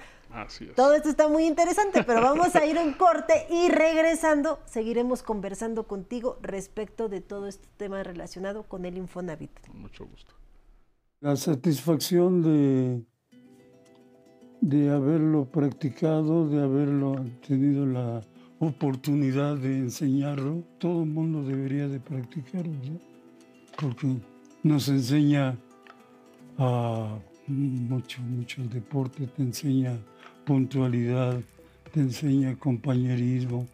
Todo 0.75 0.95
esto 0.95 1.07
está 1.07 1.29
muy 1.29 1.45
interesante, 1.45 2.03
pero 2.03 2.21
vamos 2.21 2.53
a 2.57 2.65
ir 2.65 2.75
en 2.75 2.91
corte 2.91 3.47
y 3.49 3.69
regresando 3.69 4.59
seguiremos 4.65 5.23
conversando 5.23 5.87
contigo 5.87 6.37
respecto 6.41 7.07
de 7.07 7.21
todo 7.21 7.47
este 7.47 7.69
tema 7.77 8.03
relacionado 8.03 8.63
con 8.63 8.83
el 8.83 8.97
Infonavit. 8.97 9.65
Con 9.65 9.79
mucho 9.79 10.05
gusto 10.05 10.35
la 11.21 11.35
satisfacción 11.37 12.43
de, 12.43 13.03
de 14.65 14.89
haberlo 14.89 15.45
practicado, 15.45 16.50
de 16.50 16.60
haberlo 16.60 17.24
tenido 17.48 17.86
la 17.86 18.22
oportunidad 18.57 19.57
de 19.57 19.77
enseñarlo, 19.77 20.63
todo 20.79 21.03
el 21.03 21.10
mundo 21.10 21.43
debería 21.43 21.88
de 21.88 22.00
practicarlo, 22.00 22.74
porque 23.79 24.15
nos 24.63 24.89
enseña 24.89 25.55
a 26.57 27.15
mucho, 27.45 28.24
mucho 28.24 28.63
el 28.63 28.69
deporte, 28.72 29.27
te 29.27 29.43
enseña 29.43 30.00
puntualidad, 30.45 31.39
te 31.93 32.00
enseña 32.00 32.55
compañerismo, 32.55 33.67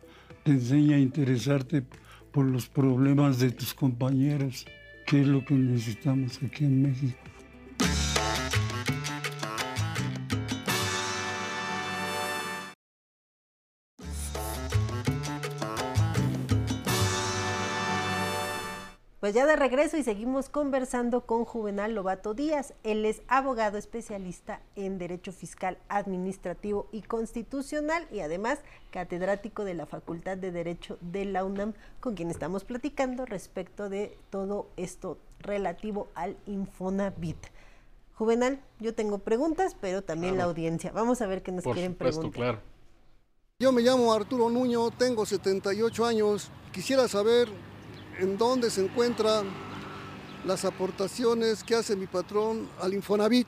te 0.43 0.51
enseña 0.51 0.97
a 0.97 0.99
interesarte 0.99 1.85
por 2.33 2.45
los 2.45 2.67
problemas 2.67 3.39
de 3.39 3.51
tus 3.51 3.73
compañeros 3.73 4.65
que 5.07 5.21
es 5.21 5.27
lo 5.27 5.45
que 5.45 5.53
necesitamos 5.53 6.37
aquí 6.43 6.65
en 6.65 6.81
México. 6.81 7.30
Pues 19.31 19.37
ya 19.37 19.45
de 19.45 19.55
regreso 19.55 19.95
y 19.95 20.03
seguimos 20.03 20.49
conversando 20.49 21.25
con 21.25 21.45
Juvenal 21.45 21.95
Lobato 21.95 22.33
Díaz. 22.33 22.73
Él 22.83 23.05
es 23.05 23.21
abogado 23.29 23.77
especialista 23.77 24.59
en 24.75 24.97
Derecho 24.97 25.31
Fiscal 25.31 25.77
Administrativo 25.87 26.89
y 26.91 27.01
Constitucional 27.01 28.05
y 28.11 28.19
además 28.19 28.59
catedrático 28.89 29.63
de 29.63 29.73
la 29.73 29.85
Facultad 29.85 30.35
de 30.35 30.51
Derecho 30.51 30.97
de 30.99 31.23
la 31.23 31.45
UNAM, 31.45 31.75
con 32.01 32.15
quien 32.15 32.29
estamos 32.29 32.65
platicando 32.65 33.25
respecto 33.25 33.87
de 33.87 34.17
todo 34.31 34.67
esto 34.75 35.17
relativo 35.39 36.09
al 36.13 36.35
Infonavit. 36.45 37.37
Juvenal, 38.15 38.59
yo 38.81 38.93
tengo 38.95 39.19
preguntas, 39.19 39.77
pero 39.79 40.03
también 40.03 40.37
la 40.37 40.43
audiencia. 40.43 40.91
Vamos 40.91 41.21
a 41.21 41.27
ver 41.27 41.41
qué 41.41 41.53
nos 41.53 41.63
Por 41.63 41.75
quieren 41.75 41.93
supuesto, 41.93 42.19
preguntar. 42.19 42.37
claro. 42.37 42.61
Yo 43.59 43.71
me 43.71 43.81
llamo 43.81 44.11
Arturo 44.11 44.49
Nuño, 44.49 44.91
tengo 44.91 45.25
78 45.25 46.05
años. 46.05 46.51
Quisiera 46.73 47.07
saber 47.07 47.47
en 48.21 48.37
dónde 48.37 48.69
se 48.69 48.85
encuentran 48.85 49.47
las 50.45 50.63
aportaciones 50.63 51.63
que 51.63 51.75
hace 51.75 51.95
mi 51.95 52.05
patrón 52.05 52.67
al 52.79 52.93
Infonavit. 52.93 53.47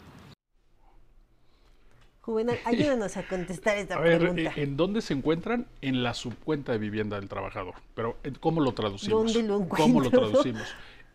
Juvenal, 2.21 2.57
ayúdanos 2.65 3.15
a 3.17 3.27
contestar 3.27 3.77
esta 3.77 3.95
A 3.95 3.99
ver, 3.99 4.19
pregunta. 4.19 4.53
¿en 4.55 4.75
dónde 4.75 5.01
se 5.01 5.13
encuentran? 5.13 5.67
En 5.81 6.01
la 6.03 6.13
subcuenta 6.13 6.71
de 6.71 6.79
vivienda 6.79 7.19
del 7.19 7.29
trabajador. 7.29 7.75
Pero, 7.93 8.17
eh, 8.23 8.33
¿cómo 8.39 8.61
lo 8.61 8.73
traducimos? 8.73 9.33
¿Dónde 9.33 9.47
lo 9.47 9.67
¿Cómo 9.67 10.01
lo 10.01 10.09
traducimos? 10.09 10.63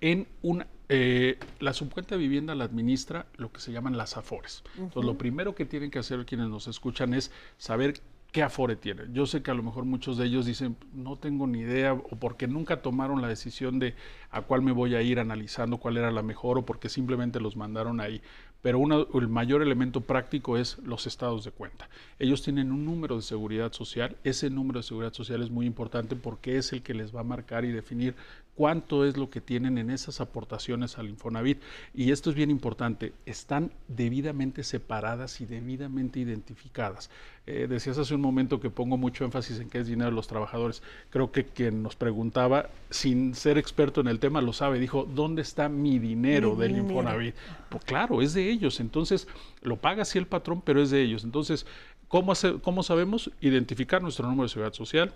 En 0.00 0.28
una, 0.42 0.68
eh, 0.88 1.38
la 1.58 1.72
subcuenta 1.72 2.14
de 2.14 2.20
vivienda 2.20 2.54
la 2.54 2.64
administra 2.64 3.26
lo 3.36 3.50
que 3.50 3.60
se 3.60 3.72
llaman 3.72 3.96
las 3.96 4.16
AFORES. 4.16 4.62
Entonces, 4.76 5.04
lo 5.04 5.18
primero 5.18 5.56
que 5.56 5.64
tienen 5.64 5.90
que 5.90 5.98
hacer 5.98 6.24
quienes 6.24 6.48
nos 6.48 6.68
escuchan 6.68 7.14
es 7.14 7.32
saber 7.56 8.00
qué 8.32 8.42
Afore 8.42 8.76
tienen. 8.76 9.14
Yo 9.14 9.26
sé 9.26 9.42
que 9.42 9.50
a 9.50 9.54
lo 9.54 9.62
mejor 9.62 9.85
muchos 9.85 10.16
de 10.18 10.26
ellos 10.26 10.47
dicen, 10.47 10.76
no 10.92 11.16
tengo 11.16 11.47
ni 11.47 11.61
idea, 11.61 11.94
o 11.94 12.16
porque 12.20 12.47
nunca 12.47 12.82
tomaron 12.82 13.23
la 13.23 13.28
decisión 13.28 13.78
de 13.78 13.94
a 14.30 14.42
cuál 14.42 14.62
me 14.62 14.73
voy 14.73 14.94
a 14.94 15.02
ir 15.02 15.18
analizando 15.18 15.78
cuál 15.78 15.97
era 15.97 16.11
la 16.11 16.23
mejor, 16.23 16.58
o 16.58 16.66
porque 16.66 16.88
simplemente 16.88 17.40
los 17.40 17.56
mandaron 17.56 18.00
ahí. 18.00 18.20
Pero 18.61 18.82
el 19.14 19.28
mayor 19.28 19.62
elemento 19.62 20.00
práctico 20.00 20.58
es 20.58 20.78
los 20.78 21.06
estados 21.06 21.44
de 21.44 21.52
cuenta. 21.52 21.88
Ellos 22.18 22.42
tienen 22.42 22.73
un 22.73 22.85
número 22.85 23.14
de 23.14 23.23
seguridad 23.23 23.73
social. 23.73 24.16
Ese 24.25 24.50
número 24.50 24.80
de 24.80 24.82
seguridad 24.82 25.12
social 25.12 25.42
es 25.42 25.50
muy 25.50 25.64
importante 25.64 26.16
porque 26.16 26.58
es 26.58 26.73
el 26.73 26.82
que 26.82 26.92
les 26.92 27.14
va 27.14 27.20
a 27.20 27.25
marcar 27.25 27.64
y 27.64 27.70
definir 27.70 28.16
cuánto 28.58 29.04
es 29.04 29.16
lo 29.16 29.30
que 29.30 29.40
tienen 29.40 29.78
en 29.78 29.88
esas 29.88 30.20
aportaciones 30.20 30.98
al 30.98 31.08
Infonavit. 31.08 31.62
Y 31.94 32.10
esto 32.10 32.28
es 32.30 32.34
bien 32.34 32.50
importante, 32.50 33.12
están 33.24 33.70
debidamente 33.86 34.64
separadas 34.64 35.40
y 35.40 35.46
debidamente 35.46 36.18
identificadas. 36.18 37.08
Eh, 37.46 37.68
decías 37.68 37.98
hace 37.98 38.16
un 38.16 38.20
momento 38.20 38.58
que 38.58 38.68
pongo 38.68 38.96
mucho 38.96 39.24
énfasis 39.24 39.60
en 39.60 39.70
que 39.70 39.78
es 39.78 39.86
dinero 39.86 40.10
de 40.10 40.16
los 40.16 40.26
trabajadores. 40.26 40.82
Creo 41.10 41.30
que 41.30 41.44
quien 41.44 41.84
nos 41.84 41.94
preguntaba, 41.94 42.68
sin 42.90 43.36
ser 43.36 43.58
experto 43.58 44.00
en 44.00 44.08
el 44.08 44.18
tema, 44.18 44.42
lo 44.42 44.52
sabe. 44.52 44.80
Dijo, 44.80 45.04
¿dónde 45.04 45.42
está 45.42 45.68
mi 45.68 46.00
dinero 46.00 46.54
Mi 46.56 46.62
del 46.62 46.68
dinero. 46.74 46.88
Infonavit? 46.88 47.36
Pues 47.68 47.84
claro, 47.84 48.20
es 48.22 48.34
de 48.34 48.50
ellos. 48.50 48.80
Entonces, 48.80 49.28
lo 49.62 49.76
paga 49.76 50.04
sí 50.04 50.18
el 50.18 50.26
patrón, 50.26 50.62
pero 50.62 50.82
es 50.82 50.90
de 50.90 51.00
ellos. 51.00 51.22
Entonces, 51.22 51.64
¿cómo, 52.08 52.32
hace- 52.32 52.58
cómo 52.60 52.82
sabemos? 52.82 53.30
Identificar 53.40 54.02
nuestro 54.02 54.26
número 54.26 54.42
de 54.42 54.48
seguridad 54.48 54.74
social, 54.74 55.12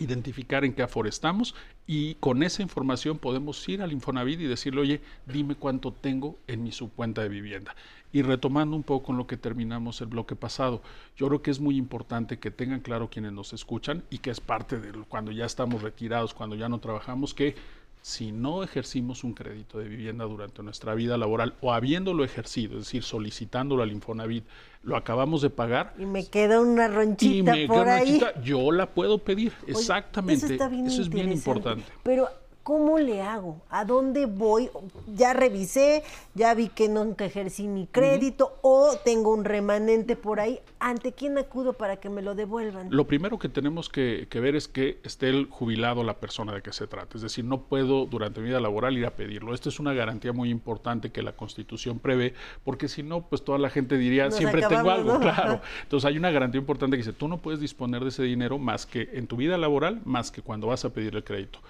identificar 0.00 0.64
en 0.64 0.72
qué 0.72 0.82
aforestamos 0.82 1.54
y 1.86 2.14
con 2.16 2.42
esa 2.42 2.62
información 2.62 3.18
podemos 3.18 3.68
ir 3.68 3.82
al 3.82 3.92
Infonavit 3.92 4.40
y 4.40 4.46
decirle, 4.46 4.80
oye, 4.80 5.00
dime 5.26 5.54
cuánto 5.54 5.92
tengo 5.92 6.38
en 6.46 6.62
mi 6.62 6.72
subcuenta 6.72 7.22
de 7.22 7.28
vivienda. 7.28 7.76
Y 8.12 8.22
retomando 8.22 8.74
un 8.74 8.82
poco 8.82 9.06
con 9.06 9.16
lo 9.16 9.26
que 9.28 9.36
terminamos 9.36 10.00
el 10.00 10.08
bloque 10.08 10.34
pasado, 10.34 10.82
yo 11.16 11.28
creo 11.28 11.42
que 11.42 11.52
es 11.52 11.60
muy 11.60 11.76
importante 11.76 12.38
que 12.38 12.50
tengan 12.50 12.80
claro 12.80 13.08
quienes 13.08 13.32
nos 13.32 13.52
escuchan 13.52 14.02
y 14.10 14.18
que 14.18 14.30
es 14.30 14.40
parte 14.40 14.80
de 14.80 14.92
cuando 15.04 15.30
ya 15.30 15.44
estamos 15.44 15.82
retirados, 15.82 16.34
cuando 16.34 16.56
ya 16.56 16.68
no 16.68 16.80
trabajamos, 16.80 17.34
que 17.34 17.54
si 18.02 18.32
no 18.32 18.62
ejercimos 18.62 19.24
un 19.24 19.34
crédito 19.34 19.78
de 19.78 19.88
vivienda 19.88 20.24
durante 20.24 20.62
nuestra 20.62 20.94
vida 20.94 21.18
laboral 21.18 21.54
o 21.60 21.72
habiéndolo 21.72 22.24
ejercido, 22.24 22.78
es 22.78 22.84
decir, 22.84 23.02
solicitándolo 23.02 23.82
al 23.82 23.92
Infonavit, 23.92 24.44
lo 24.82 24.96
acabamos 24.96 25.42
de 25.42 25.50
pagar, 25.50 25.94
Y 25.98 26.06
me 26.06 26.26
queda 26.26 26.60
una 26.60 26.86
y 26.86 26.88
ronchita 26.88 27.52
me 27.52 27.66
por 27.66 27.76
queda 27.76 27.82
una 27.82 27.94
ahí. 27.96 28.12
chita, 28.14 28.40
yo 28.42 28.72
la 28.72 28.86
puedo 28.86 29.18
pedir. 29.18 29.52
Oye, 29.64 29.72
Exactamente. 29.72 30.46
Eso, 30.46 30.54
está 30.54 30.68
bien 30.68 30.86
es 30.86 31.08
bien 31.10 31.30
importante. 31.30 31.84
Pero, 32.02 32.28
¿cómo 32.62 32.98
le 32.98 33.22
hago? 33.22 33.60
¿A 33.70 33.84
dónde 33.84 34.26
voy? 34.26 34.70
Ya 35.14 35.32
revisé, 35.32 36.02
ya 36.34 36.54
vi 36.54 36.68
que 36.68 36.88
nunca 36.88 37.24
ejercí 37.24 37.66
mi 37.66 37.86
crédito 37.86 38.58
o 38.62 38.96
tengo 39.04 39.32
un 39.32 39.44
remanente 39.44 40.16
por 40.16 40.40
ahí. 40.40 40.60
¿Ante 40.78 41.12
quién 41.12 41.36
acudo 41.38 41.74
para 41.74 41.96
que 41.96 42.08
me 42.08 42.22
lo 42.22 42.34
devuelvan? 42.34 42.88
Lo 42.90 43.06
primero 43.06 43.38
que 43.38 43.48
tenemos 43.48 43.88
que, 43.88 44.28
que 44.30 44.40
ver 44.40 44.56
es 44.56 44.68
que 44.68 44.98
esté 45.02 45.28
el 45.28 45.46
jubilado 45.46 46.04
la 46.04 46.20
persona 46.20 46.54
de 46.54 46.62
que 46.62 46.72
se 46.72 46.86
trata. 46.86 47.16
Es 47.16 47.22
decir, 47.22 47.44
no 47.44 47.62
puedo 47.62 48.06
durante 48.06 48.40
mi 48.40 48.48
vida 48.48 48.60
laboral 48.60 48.96
ir 48.96 49.06
a 49.06 49.16
pedirlo. 49.16 49.54
Esta 49.54 49.68
es 49.68 49.80
una 49.80 49.92
garantía 49.92 50.32
muy 50.32 50.50
importante 50.50 51.10
que 51.10 51.22
la 51.22 51.32
Constitución 51.32 51.98
prevé, 51.98 52.34
porque 52.64 52.88
si 52.88 53.02
no, 53.02 53.22
pues 53.22 53.44
toda 53.44 53.58
la 53.58 53.70
gente 53.70 53.98
diría, 53.98 54.26
Nos 54.26 54.36
siempre 54.36 54.62
tengo 54.66 54.90
algo, 54.90 55.14
¿no? 55.14 55.20
claro. 55.20 55.60
Entonces 55.82 56.06
hay 56.06 56.16
una 56.16 56.30
garantía 56.30 56.60
importante 56.60 56.96
que 56.96 57.02
dice, 57.02 57.12
tú 57.12 57.28
no 57.28 57.38
puedes 57.38 57.60
disponer 57.60 58.02
de 58.02 58.08
ese 58.08 58.22
dinero 58.22 58.58
más 58.58 58.86
que 58.86 59.10
en 59.12 59.26
tu 59.26 59.36
vida 59.36 59.58
laboral, 59.58 60.00
más 60.04 60.30
que 60.30 60.42
cuando 60.42 60.66
vas 60.66 60.84
a 60.84 60.90
pedir 60.90 61.16
el 61.16 61.24
crédito. 61.24 61.60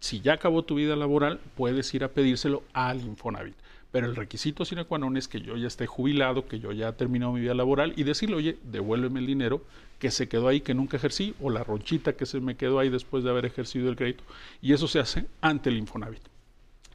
Si 0.00 0.20
ya 0.20 0.34
acabó 0.34 0.62
tu 0.62 0.74
vida 0.74 0.96
laboral, 0.96 1.40
puedes 1.56 1.92
ir 1.94 2.04
a 2.04 2.08
pedírselo 2.08 2.62
al 2.72 3.00
Infonavit. 3.00 3.56
Pero 3.92 4.08
el 4.08 4.16
requisito 4.16 4.64
sine 4.64 4.84
qua 4.84 4.98
non 4.98 5.16
es 5.16 5.26
que 5.26 5.40
yo 5.40 5.56
ya 5.56 5.68
esté 5.68 5.86
jubilado, 5.86 6.46
que 6.46 6.60
yo 6.60 6.72
ya 6.72 6.88
he 6.88 6.92
terminado 6.92 7.32
mi 7.32 7.40
vida 7.40 7.54
laboral 7.54 7.94
y 7.96 8.04
decirle, 8.04 8.36
oye, 8.36 8.58
devuélveme 8.64 9.20
el 9.20 9.26
dinero 9.26 9.62
que 9.98 10.10
se 10.10 10.28
quedó 10.28 10.48
ahí, 10.48 10.60
que 10.60 10.74
nunca 10.74 10.98
ejercí, 10.98 11.34
o 11.40 11.48
la 11.48 11.64
ronchita 11.64 12.14
que 12.14 12.26
se 12.26 12.40
me 12.40 12.56
quedó 12.56 12.78
ahí 12.78 12.90
después 12.90 13.24
de 13.24 13.30
haber 13.30 13.46
ejercido 13.46 13.88
el 13.88 13.96
crédito. 13.96 14.24
Y 14.60 14.74
eso 14.74 14.86
se 14.86 14.98
hace 14.98 15.26
ante 15.40 15.70
el 15.70 15.78
Infonavit. 15.78 16.35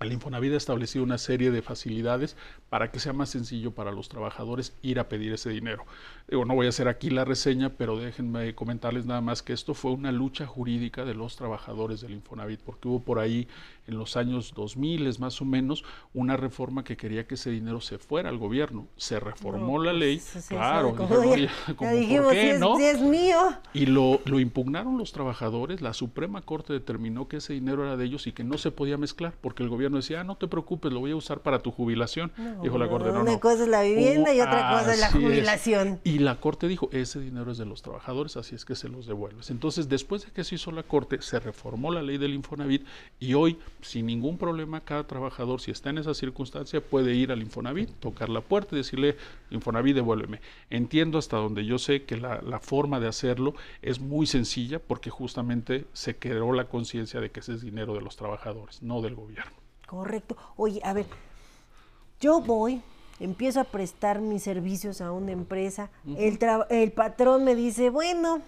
El 0.02 0.12
Infonavit 0.14 0.54
ha 0.54 0.58
establecido 0.58 1.04
una 1.06 1.18
serie 1.20 1.52
de 1.52 1.62
facilidades 1.62 2.36
para 2.70 2.90
que 2.92 3.00
sea 3.00 3.14
más 3.14 3.30
sencillo 3.30 3.72
para 3.72 3.92
los 3.92 4.10
trabajadores 4.10 4.74
ir 4.82 5.00
a 5.00 5.08
pedir 5.08 5.32
ese 5.34 5.52
dinero. 5.52 5.86
Digo, 6.28 6.44
no 6.46 6.56
voy 6.56 6.66
a 6.66 6.70
hacer 6.70 6.88
aquí 6.88 7.10
la 7.12 7.24
reseña, 7.24 7.70
pero 7.70 7.98
déjenme 7.98 8.56
comentarles 8.56 9.06
nada 9.06 9.22
más 9.22 9.44
que 9.44 9.54
esto 9.54 9.74
fue 9.76 9.92
una 9.92 10.12
lucha 10.12 10.48
jurídica 10.48 11.06
de 11.06 11.14
los 11.14 11.36
trabajadores 11.36 12.02
del 12.02 12.14
Infonavit, 12.14 12.62
porque 12.62 12.88
hubo 12.88 13.04
por 13.04 13.20
ahí 13.20 13.48
en 13.88 13.98
los 13.98 14.16
años 14.18 14.54
2000 14.56 15.20
más 15.20 15.42
o 15.42 15.46
menos 15.46 15.84
una 16.14 16.36
reforma 16.38 16.84
que 16.84 16.96
quería 16.98 17.28
que 17.28 17.36
ese 17.36 17.52
dinero 17.52 17.82
se 17.82 17.98
fuera 17.98 18.30
al 18.30 18.38
gobierno. 18.38 18.88
Se 18.96 19.20
reformó 19.20 19.78
No, 19.78 19.84
la 19.84 19.92
pues, 19.92 20.00
ley, 20.00 20.20
sí, 20.20 20.40
claro, 20.50 20.96
como 20.96 21.20
dijeron, 21.20 21.26
ya- 21.26 21.32
"Oye, 21.34 21.50
ya 21.68 21.76
¿cómo 21.76 21.90
por 21.92 22.00
dijimos, 22.00 22.32
qué, 22.34 22.42
si 22.42 22.48
es, 22.50 22.60
no?". 22.60 22.78
si 22.78 22.84
es 22.86 23.02
mío. 23.02 23.38
Y 23.74 23.86
lo, 23.88 24.22
lo 24.26 24.40
impugnaron 24.40 24.98
los 24.98 25.12
trabajadores, 25.12 25.82
la 25.82 25.94
Suprema 25.94 26.42
Corte 26.42 26.74
determinó 26.74 27.28
que 27.28 27.38
ese 27.38 27.54
dinero 27.54 27.84
era 27.84 27.98
de 27.98 28.06
ellos 28.06 28.26
y 28.28 28.32
que 28.32 28.44
no 28.44 28.58
se 28.58 28.72
podía 28.72 28.98
mezclar, 28.98 29.34
porque 29.42 29.62
el 29.64 29.70
gobierno 29.70 29.91
decía, 29.98 30.22
ah, 30.22 30.24
no 30.24 30.36
te 30.36 30.48
preocupes, 30.48 30.92
lo 30.92 31.00
voy 31.00 31.12
a 31.12 31.16
usar 31.16 31.40
para 31.42 31.60
tu 31.60 31.72
jubilación. 31.72 32.32
Dijo 32.62 32.78
la 32.78 32.88
Corte, 32.88 33.12
no, 33.12 33.22
una 33.22 33.32
no. 33.34 33.40
cosa 33.40 33.64
es 33.64 33.70
la 33.70 33.82
vivienda 33.84 34.34
y 34.34 34.40
Oh, 34.40 34.44
otra 34.44 34.72
cosa 34.80 34.94
es 34.94 35.00
la 35.00 35.12
jubilación. 35.12 36.00
Y 36.04 36.20
la 36.20 36.40
Corte 36.40 36.68
dijo, 36.68 36.90
ese 36.92 37.20
dinero 37.20 37.52
es 37.52 37.58
de 37.58 37.66
los 37.66 37.82
trabajadores, 37.82 38.38
así 38.38 38.56
es 38.56 38.66
que 38.66 38.76
se 38.76 38.90
los 38.90 39.06
devuelves. 39.06 39.50
Entonces, 39.52 39.88
después 39.90 40.26
de 40.26 40.32
que 40.32 40.44
se 40.44 40.56
hizo 40.56 40.72
la 40.72 40.84
Corte, 40.84 41.22
se 41.22 41.40
reformó 41.40 41.92
la 41.92 42.02
ley 42.02 42.18
del 42.18 42.34
Infonavit 42.34 42.86
y 43.20 43.34
hoy, 43.34 43.60
sin 43.82 44.06
ningún 44.06 44.38
problema, 44.38 44.82
cada 44.82 45.06
trabajador, 45.06 45.62
si 45.62 45.72
está 45.72 45.90
en 45.90 46.00
esa 46.00 46.14
circunstancia, 46.14 46.82
puede 46.82 47.14
ir 47.14 47.32
al 47.32 47.42
Infonavit, 47.42 47.90
tocar 48.00 48.30
la 48.30 48.42
puerta 48.42 48.76
y 48.76 48.80
decirle, 48.80 49.16
Infonavit, 49.50 49.96
devuélveme. 49.96 50.42
Entiendo 50.70 51.18
hasta 51.18 51.38
donde 51.38 51.66
yo 51.66 51.78
sé 51.78 52.04
que 52.04 52.18
la, 52.18 52.42
la 52.42 52.60
forma 52.60 53.00
de 53.00 53.08
hacerlo 53.08 53.54
es 53.82 54.00
muy 54.00 54.26
sencilla 54.26 54.80
porque 54.80 55.10
justamente 55.10 55.86
se 55.94 56.16
creó 56.18 56.54
la 56.54 56.66
conciencia 56.66 57.20
de 57.22 57.32
que 57.32 57.42
ese 57.42 57.54
es 57.54 57.62
dinero 57.62 57.94
de 57.94 58.02
los 58.02 58.16
trabajadores, 58.16 58.82
no 58.82 59.02
del 59.02 59.16
gobierno. 59.16 59.61
Correcto. 59.92 60.38
Oye, 60.56 60.80
a 60.86 60.94
ver, 60.94 61.06
yo 62.22 62.40
voy, 62.40 62.82
empiezo 63.20 63.60
a 63.60 63.66
prestar 63.66 64.22
mis 64.22 64.42
servicios 64.42 65.02
a 65.02 65.12
una 65.12 65.34
empresa, 65.34 65.90
el, 66.16 66.40
el 66.70 66.92
patrón 66.94 67.44
me 67.44 67.56
dice, 67.56 67.90
bueno, 67.90 68.40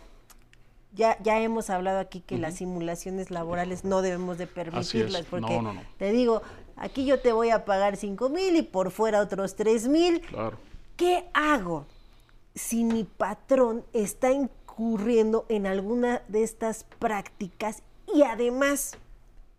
ya, 0.93 1.21
ya 1.21 1.41
hemos 1.41 1.69
hablado 1.69 1.99
aquí 1.99 2.21
que 2.21 2.37
las 2.37 2.55
simulaciones 2.55 3.29
laborales 3.29 3.83
no 3.83 4.01
debemos 4.01 4.37
de 4.37 4.47
permitirlas, 4.47 5.25
porque 5.25 5.61
no, 5.61 5.73
no. 5.73 5.81
te 5.97 6.13
digo, 6.13 6.41
aquí 6.77 7.03
yo 7.03 7.19
te 7.19 7.33
voy 7.33 7.49
a 7.49 7.65
pagar 7.65 7.97
cinco 7.97 8.29
mil 8.29 8.55
y 8.55 8.61
por 8.61 8.91
fuera 8.91 9.19
otros 9.19 9.57
tres 9.57 9.89
mil. 9.89 10.21
Claro. 10.21 10.57
¿Qué 10.95 11.25
hago 11.33 11.87
si 12.55 12.85
mi 12.85 13.03
patrón 13.03 13.83
está 13.91 14.31
incurriendo 14.31 15.45
en 15.49 15.67
alguna 15.67 16.21
de 16.29 16.43
estas 16.43 16.85
prácticas 16.99 17.83
y 18.15 18.23
además, 18.23 18.95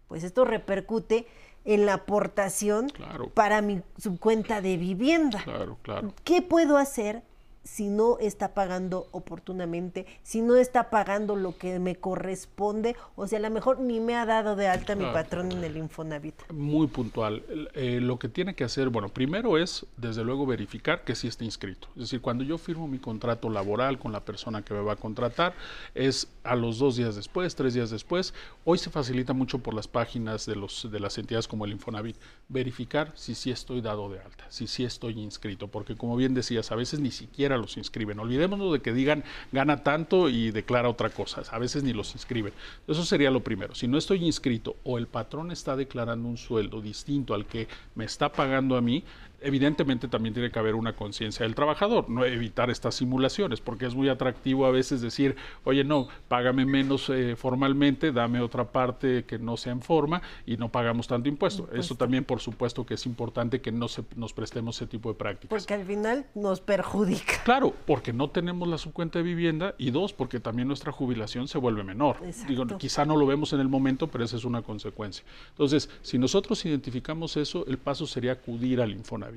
pues 0.09 0.25
esto 0.25 0.47
repercute 0.47 1.27
en 1.65 1.87
la 1.87 1.95
aportación 1.95 2.89
Claro. 2.89 3.31
para 3.31 3.63
mi 3.63 3.83
subcuenta 3.99 4.61
de 4.61 4.77
vivienda? 4.77 5.41
Claro, 5.45 5.79
claro. 5.83 6.13
¿Qué 6.25 6.43
puedo 6.43 6.77
hacer 6.77 7.23
si 7.65 7.89
no 7.89 8.19
está 8.19 8.55
pagando 8.55 9.09
oportunamente, 9.11 10.07
si 10.23 10.43
no 10.43 10.57
está 10.57 10.91
pagando 10.91 11.35
lo 11.35 11.57
que 11.57 11.79
me 11.79 11.97
corresponde, 11.97 12.95
o 13.17 13.27
sea, 13.27 13.39
a 13.39 13.43
lo 13.43 13.51
mejor 13.51 13.81
ni 13.81 14.01
me 14.01 14.15
ha 14.17 14.27
dado 14.27 14.55
de 14.55 14.69
alta 14.69 14.95
mi 14.95 15.07
patrón 15.07 15.51
en 15.51 15.65
el 15.65 15.77
Infonavit. 15.77 16.53
Muy 16.53 16.87
puntual. 16.87 17.43
Eh, 17.75 18.01
lo 18.01 18.19
que 18.19 18.29
tiene 18.29 18.55
que 18.55 18.65
hacer, 18.65 18.91
bueno, 18.91 19.09
primero 19.09 19.59
es, 19.59 19.87
desde 19.97 20.23
luego, 20.25 20.47
verificar 20.47 21.05
que 21.05 21.15
sí 21.15 21.27
está 21.27 21.45
inscrito. 21.45 21.89
Es 21.97 22.03
decir, 22.03 22.21
cuando 22.21 22.45
yo 22.45 22.59
firmo 22.59 22.87
mi 22.87 22.99
contrato 22.99 23.49
laboral 23.49 23.99
con 23.99 24.13
la 24.13 24.25
persona 24.25 24.63
que 24.63 24.75
me 24.75 24.81
va 24.81 24.93
a 24.93 24.97
contratar, 24.97 25.55
es 25.95 26.29
a 26.45 26.55
los 26.55 26.79
dos 26.79 26.97
días 26.97 27.17
después, 27.17 27.55
tres 27.55 27.75
días 27.75 27.91
después. 27.91 28.35
Hoy 28.65 28.79
se 28.79 28.91
facilita 28.91 29.33
mucho 29.33 29.59
por 29.59 29.75
las 29.75 29.89
páginas 29.89 30.45
de, 30.47 30.57
los, 30.57 30.91
de 30.91 31.01
las 31.01 31.17
entidades 31.17 31.49
como 31.49 31.65
el 31.65 31.73
Infonavit, 31.73 32.17
verificar 32.49 33.13
si 33.15 33.35
sí 33.35 33.51
estoy 33.51 33.81
dado 33.81 34.11
de 34.11 34.21
alta, 34.21 34.45
si 34.51 34.67
sí 34.67 34.85
estoy 34.85 35.19
inscrito, 35.19 35.69
porque 35.69 35.97
como 35.97 36.17
bien 36.17 36.35
decías, 36.35 36.71
a 36.71 36.77
veces 36.77 37.01
ni 37.01 37.11
siquiera 37.11 37.54
los 37.57 37.77
inscriben. 37.77 38.19
Olvidémonos 38.19 38.73
de 38.73 38.81
que 38.81 38.93
digan 38.93 39.25
gana 39.53 39.83
tanto 39.83 40.29
y 40.29 40.51
declara 40.51 40.89
otra 40.89 41.11
cosa. 41.11 41.43
A 41.51 41.59
veces 41.59 41.83
ni 41.83 41.93
los 41.93 42.13
inscriben. 42.15 42.53
Eso 42.87 43.05
sería 43.05 43.31
lo 43.31 43.41
primero. 43.41 43.75
Si 43.75 43.89
no 43.89 43.99
estoy 43.99 44.25
inscrito 44.25 44.77
o 44.85 44.99
el 44.99 45.07
patrón 45.07 45.51
está 45.51 45.77
declarando 45.77 46.29
un 46.29 46.37
sueldo 46.37 46.81
distinto 46.81 47.35
al 47.35 47.47
que 47.47 47.69
me 47.95 48.05
está 48.05 48.33
pagando 48.33 48.77
a 48.77 48.81
mí, 48.81 49.05
evidentemente 49.41 50.09
también 50.09 50.35
tiene 50.35 50.51
que 50.51 50.59
haber 50.59 50.75
una 50.75 50.95
conciencia 50.95 51.45
del 51.45 51.55
trabajador, 51.55 52.09
no 52.09 52.25
evitar 52.25 52.71
estas 52.71 52.95
simulaciones, 52.95 53.61
porque 53.61 53.87
es 53.87 53.95
muy 53.95 54.09
atractivo 54.09 54.67
a 54.67 54.71
veces 54.71 55.01
decir, 55.01 55.37
oye, 55.65 55.85
no, 55.85 56.09
págame 56.29 56.65
menos 56.65 57.09
eh, 57.11 57.37
formalmente, 57.37 58.13
dame 58.13 58.41
otra 58.41 58.65
parte 58.65 59.25
que 59.25 59.39
no 59.39 59.57
sea 59.57 59.73
en 59.73 59.83
forma 59.83 60.23
y 60.47 60.57
no 60.57 60.71
pagamos 60.71 61.07
tanto 61.07 61.29
impuesto. 61.29 61.69
Eso 61.73 61.95
también, 61.95 62.25
por 62.25 62.41
supuesto, 62.41 62.87
que 62.87 62.95
es 62.95 63.07
importante 63.07 63.61
que 63.61 63.73
no 63.73 63.89
se, 63.89 64.05
nos 64.17 64.33
prestemos 64.33 64.77
ese 64.77 64.87
tipo 64.87 65.09
de 65.11 65.15
prácticas. 65.17 65.49
Porque 65.49 65.75
al 65.75 65.85
final 65.85 66.27
nos 66.35 66.61
perjudica. 66.61 67.43
Claro, 67.45 67.75
porque 67.87 68.13
no 68.13 68.31
tenemos 68.31 68.69
la 68.69 68.79
subcuenta 68.79 69.19
de 69.19 69.25
vivienda 69.25 69.75
y 69.79 69.91
dos, 69.91 70.13
porque 70.13 70.41
también 70.41 70.69
nuestra 70.69 70.93
jubilación 70.93 71.49
se 71.49 71.59
vuelve 71.59 71.85
menor. 71.85 72.17
Digo, 72.49 72.67
quizá 72.79 73.05
no 73.05 73.17
lo 73.17 73.27
vemos 73.27 73.53
en 73.53 73.61
el 73.61 73.69
momento, 73.69 74.09
pero 74.09 74.25
esa 74.25 74.37
es 74.37 74.45
una 74.45 74.63
consecuencia. 74.63 75.25
Entonces, 75.51 75.91
si 76.03 76.19
nosotros 76.19 76.65
identificamos 76.65 77.37
eso, 77.37 77.65
el 77.67 77.79
paso 77.79 78.07
sería 78.07 78.33
acudir 78.33 78.81
al 78.81 78.91
Infonavit. 78.91 79.34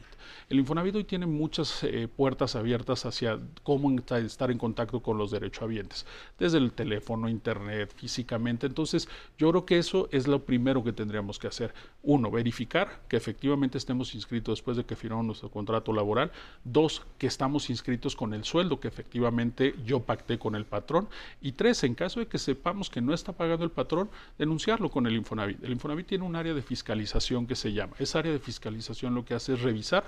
El 0.49 0.59
Infonavit 0.59 0.95
hoy 0.95 1.03
tiene 1.03 1.25
muchas 1.25 1.83
eh, 1.83 2.07
puertas 2.07 2.55
abiertas 2.55 3.05
hacia 3.05 3.37
cómo 3.63 3.93
estar 3.99 4.49
en 4.49 4.57
contacto 4.57 5.01
con 5.01 5.17
los 5.17 5.31
derechohabientes, 5.31 6.05
desde 6.39 6.57
el 6.57 6.71
teléfono, 6.71 7.27
internet, 7.27 7.93
físicamente. 7.93 8.65
Entonces, 8.65 9.09
yo 9.37 9.49
creo 9.49 9.65
que 9.65 9.77
eso 9.77 10.07
es 10.11 10.25
lo 10.25 10.45
primero 10.45 10.85
que 10.85 10.93
tendríamos 10.93 11.37
que 11.37 11.47
hacer. 11.47 11.73
Uno, 12.01 12.31
verificar 12.31 13.01
que 13.09 13.17
efectivamente 13.17 13.77
estemos 13.77 14.15
inscritos 14.15 14.59
después 14.59 14.77
de 14.77 14.85
que 14.85 14.95
firmamos 14.95 15.25
nuestro 15.25 15.49
contrato 15.49 15.91
laboral. 15.91 16.31
Dos, 16.63 17.01
que 17.17 17.27
estamos 17.27 17.69
inscritos 17.69 18.15
con 18.15 18.33
el 18.33 18.45
sueldo 18.45 18.79
que 18.79 18.87
efectivamente 18.87 19.75
yo 19.85 20.01
pacté 20.01 20.39
con 20.39 20.55
el 20.55 20.65
patrón. 20.65 21.09
Y 21.41 21.53
tres, 21.53 21.83
en 21.83 21.93
caso 21.93 22.21
de 22.21 22.27
que 22.27 22.37
sepamos 22.37 22.89
que 22.89 23.01
no 23.01 23.13
está 23.13 23.33
pagando 23.33 23.65
el 23.65 23.71
patrón, 23.71 24.09
denunciarlo 24.37 24.89
con 24.89 25.07
el 25.07 25.15
Infonavit. 25.15 25.61
El 25.61 25.73
Infonavit 25.73 26.07
tiene 26.07 26.23
un 26.23 26.37
área 26.37 26.53
de 26.53 26.61
fiscalización 26.61 27.47
que 27.47 27.55
se 27.55 27.73
llama. 27.73 27.95
Esa 27.99 28.19
área 28.19 28.31
de 28.31 28.39
fiscalización 28.39 29.13
lo 29.13 29.25
que 29.25 29.33
hace 29.33 29.53
es 29.53 29.61
revisar 29.61 29.76
Sarr 29.83 30.05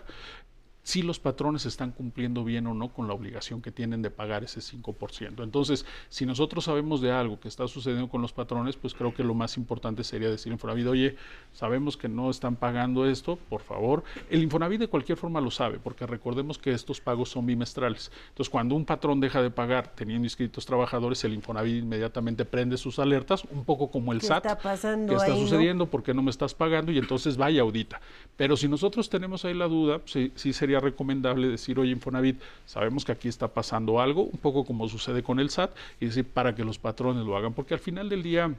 si 0.84 1.02
los 1.02 1.20
patrones 1.20 1.66
están 1.66 1.92
cumpliendo 1.92 2.44
bien 2.44 2.68
o 2.68 2.74
no 2.74 2.90
con 2.90 3.08
la 3.08 3.14
obligación 3.14 3.62
que 3.62 3.72
tienen 3.72 4.02
de 4.02 4.10
pagar 4.10 4.44
ese 4.44 4.60
5%. 4.60 5.44
Entonces, 5.44 5.86
si 6.10 6.26
nosotros 6.26 6.66
sabemos 6.66 7.02
de 7.02 7.12
algo 7.12 7.40
que 7.40 7.48
está 7.48 7.68
sucediendo 7.68 8.10
con 8.10 8.22
los 8.22 8.34
patrones, 8.34 8.76
pues 8.76 8.94
creo 8.94 9.14
que 9.14 9.24
lo 9.24 9.34
más 9.34 9.58
importante 9.58 10.04
sería 10.04 10.30
decir 10.30 10.52
Infonavit, 10.52 10.88
oye, 10.88 11.16
sabemos 11.54 11.98
que 11.98 12.08
no 12.08 12.30
están 12.30 12.56
pagando 12.56 13.06
esto, 13.06 13.38
por 13.50 13.62
favor. 13.62 14.04
El 14.30 14.42
Infonavit 14.42 14.80
de 14.80 14.88
cualquier 14.88 15.18
forma 15.18 15.42
lo 15.42 15.52
sabe, 15.52 15.80
porque 15.80 16.08
recordemos 16.08 16.58
que 16.58 16.72
estos 16.72 17.02
pagos 17.02 17.30
son 17.30 17.46
bimestrales. 17.46 18.12
Entonces, 18.30 18.50
cuando 18.50 18.76
un 18.76 18.86
patrón 18.86 19.20
deja 19.20 19.42
de 19.42 19.52
pagar 19.52 19.94
teniendo 19.96 20.26
inscritos 20.26 20.66
trabajadores, 20.66 21.24
el 21.24 21.34
Infonavit 21.34 21.84
inmediatamente 21.84 22.46
prende 22.46 22.78
sus 22.78 23.00
alertas, 23.00 23.44
un 23.52 23.66
poco 23.66 23.92
como 23.92 24.14
el 24.14 24.22
SAT. 24.22 24.46
Está 24.46 24.58
pasando 24.58 25.14
¿Qué 25.14 25.16
está 25.16 25.36
sucediendo? 25.36 25.86
¿Por 25.88 26.04
qué 26.04 26.14
no 26.14 26.22
me 26.22 26.32
estás 26.32 26.54
pagando? 26.54 26.92
Y 26.92 26.98
entonces 26.98 27.38
vaya 27.38 27.62
audita. 27.62 28.02
Pero 28.38 28.56
si 28.58 28.68
nosotros 28.68 29.10
tenemos 29.10 29.46
ahí 29.46 29.54
la 29.54 29.68
duda, 29.68 30.02
sí, 30.06 30.32
sí 30.36 30.54
sería 30.54 30.69
recomendable 30.78 31.48
decir, 31.48 31.80
oye, 31.80 31.92
Infonavit, 31.92 32.40
sabemos 32.66 33.04
que 33.06 33.12
aquí 33.12 33.28
está 33.28 33.48
pasando 33.48 34.00
algo, 34.00 34.24
un 34.24 34.38
poco 34.38 34.66
como 34.66 34.88
sucede 34.88 35.24
con 35.24 35.40
el 35.40 35.50
SAT, 35.50 35.72
y 36.00 36.06
decir, 36.06 36.26
para 36.26 36.54
que 36.54 36.64
los 36.64 36.78
patrones 36.78 37.26
lo 37.26 37.36
hagan, 37.36 37.54
porque 37.54 37.74
al 37.74 37.80
final 37.80 38.10
del 38.10 38.22
día 38.22 38.54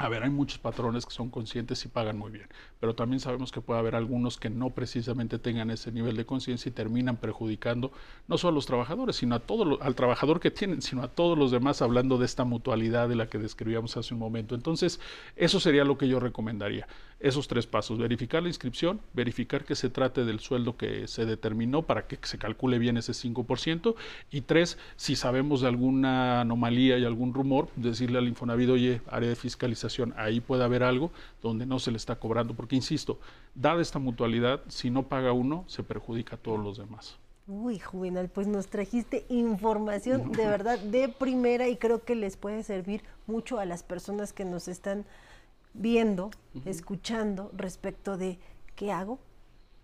a 0.00 0.08
ver, 0.08 0.22
hay 0.22 0.30
muchos 0.30 0.58
patrones 0.58 1.04
que 1.04 1.12
son 1.12 1.28
conscientes 1.28 1.84
y 1.84 1.88
pagan 1.88 2.16
muy 2.16 2.30
bien, 2.30 2.46
pero 2.80 2.94
también 2.94 3.20
sabemos 3.20 3.52
que 3.52 3.60
puede 3.60 3.80
haber 3.80 3.94
algunos 3.94 4.38
que 4.38 4.48
no 4.48 4.70
precisamente 4.70 5.38
tengan 5.38 5.70
ese 5.70 5.92
nivel 5.92 6.16
de 6.16 6.24
conciencia 6.24 6.70
y 6.70 6.72
terminan 6.72 7.18
perjudicando 7.18 7.92
no 8.26 8.38
solo 8.38 8.52
a 8.52 8.54
los 8.54 8.64
trabajadores, 8.64 9.16
sino 9.16 9.34
a 9.34 9.40
todo 9.40 9.78
al 9.82 9.94
trabajador 9.94 10.40
que 10.40 10.50
tienen, 10.50 10.80
sino 10.80 11.02
a 11.02 11.08
todos 11.08 11.36
los 11.36 11.50
demás, 11.50 11.82
hablando 11.82 12.16
de 12.16 12.24
esta 12.24 12.44
mutualidad 12.44 13.10
de 13.10 13.14
la 13.14 13.28
que 13.28 13.36
describíamos 13.36 13.98
hace 13.98 14.14
un 14.14 14.20
momento. 14.20 14.54
Entonces, 14.54 15.00
eso 15.36 15.60
sería 15.60 15.84
lo 15.84 15.98
que 15.98 16.08
yo 16.08 16.18
recomendaría. 16.18 16.88
Esos 17.20 17.46
tres 17.46 17.66
pasos, 17.66 17.98
verificar 17.98 18.42
la 18.42 18.48
inscripción, 18.48 19.02
verificar 19.12 19.66
que 19.66 19.74
se 19.74 19.90
trate 19.90 20.24
del 20.24 20.40
sueldo 20.40 20.78
que 20.78 21.08
se 21.08 21.26
determinó 21.26 21.82
para 21.82 22.06
que 22.06 22.18
se 22.22 22.38
calcule 22.38 22.78
bien 22.78 22.96
ese 22.96 23.12
5%, 23.12 23.94
y 24.30 24.40
tres, 24.40 24.78
si 24.96 25.14
sabemos 25.14 25.60
de 25.60 25.68
alguna 25.68 26.40
anomalía 26.40 26.96
y 26.96 27.04
algún 27.04 27.34
rumor, 27.34 27.68
decirle 27.76 28.16
al 28.16 28.28
Infonavit, 28.28 28.70
oye, 28.70 29.02
área 29.10 29.28
de 29.28 29.36
fiscalización, 29.36 29.89
ahí 30.16 30.40
puede 30.40 30.64
haber 30.64 30.82
algo 30.82 31.10
donde 31.42 31.66
no 31.66 31.78
se 31.78 31.90
le 31.90 31.96
está 31.96 32.16
cobrando, 32.16 32.54
porque 32.54 32.76
insisto, 32.76 33.18
dada 33.54 33.82
esta 33.82 33.98
mutualidad, 33.98 34.60
si 34.68 34.90
no 34.90 35.04
paga 35.04 35.32
uno, 35.32 35.64
se 35.66 35.82
perjudica 35.82 36.36
a 36.36 36.38
todos 36.38 36.60
los 36.60 36.78
demás. 36.78 37.16
Uy, 37.46 37.80
Juvenal, 37.80 38.28
pues 38.28 38.46
nos 38.46 38.68
trajiste 38.68 39.26
información 39.28 40.30
de 40.30 40.46
verdad 40.46 40.78
de 40.78 41.08
primera 41.08 41.68
y 41.68 41.76
creo 41.76 42.04
que 42.04 42.14
les 42.14 42.36
puede 42.36 42.62
servir 42.62 43.02
mucho 43.26 43.58
a 43.58 43.64
las 43.64 43.82
personas 43.82 44.32
que 44.32 44.44
nos 44.44 44.68
están 44.68 45.04
viendo, 45.74 46.30
escuchando 46.64 47.50
respecto 47.56 48.16
de 48.16 48.38
qué 48.76 48.92
hago 48.92 49.18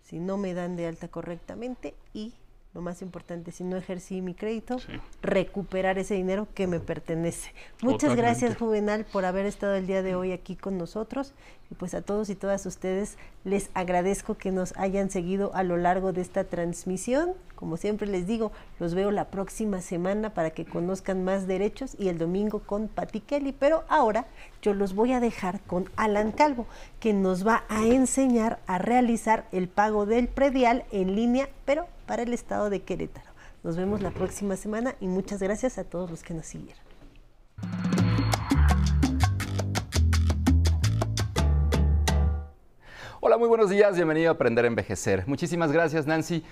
si 0.03 0.19
no 0.19 0.37
me 0.37 0.53
dan 0.53 0.77
de 0.77 0.87
alta 0.87 1.09
correctamente 1.09 1.93
y 2.13 2.33
lo 2.77 2.83
más 2.83 3.01
importante, 3.01 3.51
si 3.51 3.63
no 3.63 3.75
ejercí 3.75 4.21
mi 4.21 4.35
crédito, 4.35 4.77
recuperar 5.23 5.97
ese 5.97 6.13
dinero 6.13 6.47
que 6.53 6.67
me 6.67 6.79
pertenece. 6.79 7.51
Muchas 7.81 8.15
gracias, 8.15 8.55
Juvenal, 8.55 9.03
por 9.11 9.25
haber 9.25 9.47
estado 9.47 9.73
el 9.73 9.87
día 9.87 10.03
de 10.03 10.13
hoy 10.13 10.31
aquí 10.31 10.55
con 10.55 10.77
nosotros. 10.77 11.33
Y 11.71 11.75
pues 11.75 11.95
a 11.95 12.03
todos 12.03 12.29
y 12.29 12.35
todas 12.35 12.67
ustedes 12.67 13.17
les 13.43 13.71
agradezco 13.73 14.35
que 14.35 14.51
nos 14.51 14.77
hayan 14.77 15.09
seguido 15.09 15.53
a 15.55 15.63
lo 15.63 15.75
largo 15.75 16.13
de 16.13 16.21
esta 16.21 16.43
transmisión. 16.43 17.33
Como 17.55 17.77
siempre 17.77 18.07
les 18.07 18.27
digo, 18.27 18.51
los 18.79 18.93
veo 18.93 19.09
la 19.09 19.25
próxima 19.25 19.81
semana 19.81 20.35
para 20.35 20.51
que 20.51 20.63
conozcan 20.63 21.23
más 21.23 21.47
derechos 21.47 21.95
y 21.97 22.09
el 22.09 22.19
domingo 22.19 22.59
con 22.59 22.89
Pati 22.89 23.21
Kelly. 23.21 23.53
Pero 23.53 23.85
ahora 23.89 24.27
yo 24.61 24.75
los 24.75 24.93
voy 24.93 25.13
a 25.13 25.19
dejar 25.19 25.61
con 25.61 25.89
Alan 25.95 26.31
Calvo, 26.31 26.67
que 26.99 27.11
nos 27.11 27.45
va 27.45 27.63
a 27.69 27.87
enseñar 27.87 28.59
a 28.67 28.77
realizar 28.77 29.47
el 29.51 29.67
pago 29.67 30.05
del 30.05 30.27
predial 30.27 30.85
en 30.91 31.15
línea, 31.15 31.49
pero 31.65 31.87
para 32.07 32.23
el 32.23 32.33
estado 32.33 32.71
de 32.71 32.81
Querétaro. 32.81 33.29
Nos 33.63 33.75
vemos 33.75 34.01
la 34.01 34.11
próxima 34.11 34.55
semana 34.55 34.95
y 34.99 35.07
muchas 35.07 35.39
gracias 35.41 35.77
a 35.77 35.83
todos 35.83 36.09
los 36.09 36.23
que 36.23 36.33
nos 36.33 36.47
siguieron. 36.47 36.81
Hola, 43.19 43.37
muy 43.37 43.49
buenos 43.49 43.69
días, 43.69 43.95
bienvenido 43.95 44.29
a 44.29 44.33
Aprender 44.33 44.63
a 44.63 44.69
Envejecer. 44.69 45.27
Muchísimas 45.27 45.71
gracias, 45.71 46.07
Nancy. 46.07 46.43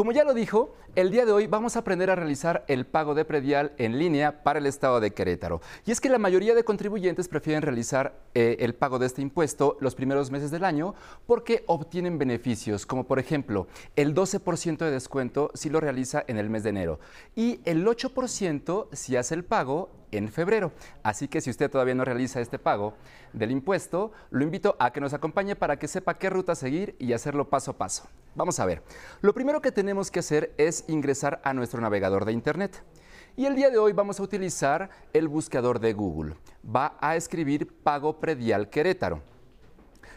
Como 0.00 0.12
ya 0.12 0.24
lo 0.24 0.32
dijo, 0.32 0.74
el 0.96 1.10
día 1.10 1.26
de 1.26 1.32
hoy 1.32 1.46
vamos 1.46 1.76
a 1.76 1.80
aprender 1.80 2.08
a 2.08 2.14
realizar 2.14 2.64
el 2.68 2.86
pago 2.86 3.14
de 3.14 3.26
predial 3.26 3.72
en 3.76 3.98
línea 3.98 4.42
para 4.42 4.58
el 4.58 4.64
estado 4.64 4.98
de 4.98 5.10
Querétaro. 5.10 5.60
Y 5.84 5.90
es 5.90 6.00
que 6.00 6.08
la 6.08 6.16
mayoría 6.16 6.54
de 6.54 6.64
contribuyentes 6.64 7.28
prefieren 7.28 7.60
realizar 7.60 8.18
eh, 8.32 8.56
el 8.60 8.74
pago 8.74 8.98
de 8.98 9.04
este 9.04 9.20
impuesto 9.20 9.76
los 9.78 9.94
primeros 9.94 10.30
meses 10.30 10.50
del 10.50 10.64
año 10.64 10.94
porque 11.26 11.64
obtienen 11.66 12.16
beneficios, 12.16 12.86
como 12.86 13.04
por 13.04 13.18
ejemplo 13.18 13.66
el 13.94 14.14
12% 14.14 14.78
de 14.78 14.90
descuento 14.90 15.50
si 15.52 15.68
lo 15.68 15.80
realiza 15.80 16.24
en 16.28 16.38
el 16.38 16.48
mes 16.48 16.62
de 16.62 16.70
enero 16.70 16.98
y 17.36 17.60
el 17.66 17.86
8% 17.86 18.88
si 18.92 19.16
hace 19.16 19.34
el 19.34 19.44
pago 19.44 19.90
en 20.12 20.30
febrero. 20.30 20.72
Así 21.02 21.28
que 21.28 21.42
si 21.42 21.50
usted 21.50 21.70
todavía 21.70 21.94
no 21.94 22.06
realiza 22.06 22.40
este 22.40 22.58
pago 22.58 22.94
del 23.34 23.50
impuesto, 23.50 24.12
lo 24.30 24.44
invito 24.44 24.76
a 24.78 24.92
que 24.92 25.00
nos 25.02 25.12
acompañe 25.12 25.56
para 25.56 25.78
que 25.78 25.88
sepa 25.88 26.18
qué 26.18 26.30
ruta 26.30 26.54
seguir 26.54 26.96
y 26.98 27.12
hacerlo 27.12 27.50
paso 27.50 27.72
a 27.72 27.76
paso. 27.76 28.08
Vamos 28.34 28.60
a 28.60 28.66
ver. 28.66 28.82
Lo 29.20 29.34
primero 29.34 29.60
que 29.60 29.72
tenemos 29.72 30.10
que 30.10 30.20
hacer 30.20 30.54
es 30.56 30.84
ingresar 30.88 31.40
a 31.44 31.52
nuestro 31.52 31.80
navegador 31.80 32.24
de 32.24 32.32
Internet. 32.32 32.82
Y 33.36 33.46
el 33.46 33.56
día 33.56 33.70
de 33.70 33.78
hoy 33.78 33.92
vamos 33.92 34.20
a 34.20 34.22
utilizar 34.22 34.90
el 35.12 35.28
buscador 35.28 35.80
de 35.80 35.92
Google. 35.92 36.36
Va 36.64 36.96
a 37.00 37.16
escribir 37.16 37.68
Pago 37.82 38.20
Predial 38.20 38.70
Querétaro. 38.70 39.22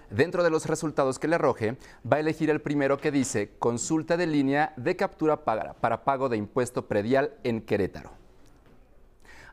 Dentro 0.09 0.43
de 0.43 0.51
los 0.51 0.67
resultados 0.67 1.17
que 1.17 1.27
le 1.27 1.35
arroje, 1.35 1.77
va 2.05 2.17
a 2.17 2.19
elegir 2.19 2.51
el 2.51 2.61
primero 2.61 2.97
que 2.99 3.11
dice 3.11 3.55
Consulta 3.57 4.15
de 4.15 4.27
línea 4.27 4.73
de 4.77 4.95
captura 4.95 5.43
para, 5.43 5.73
para 5.73 6.03
pago 6.03 6.29
de 6.29 6.37
impuesto 6.37 6.87
predial 6.87 7.33
en 7.43 7.61
Querétaro. 7.61 8.11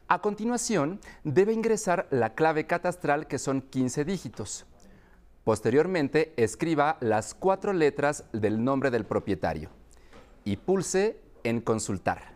A 0.08 0.20
continuación, 0.20 1.00
debe 1.24 1.54
ingresar 1.54 2.08
la 2.10 2.34
clave 2.34 2.66
catastral 2.66 3.26
que 3.26 3.38
son 3.38 3.62
15 3.62 4.04
dígitos. 4.04 4.66
Posteriormente, 5.44 6.34
escriba 6.36 6.98
las 7.00 7.34
cuatro 7.34 7.72
letras 7.72 8.24
del 8.32 8.62
nombre 8.62 8.90
del 8.90 9.06
propietario 9.06 9.70
y 10.44 10.56
pulse 10.56 11.18
en 11.44 11.60
consultar. 11.60 12.34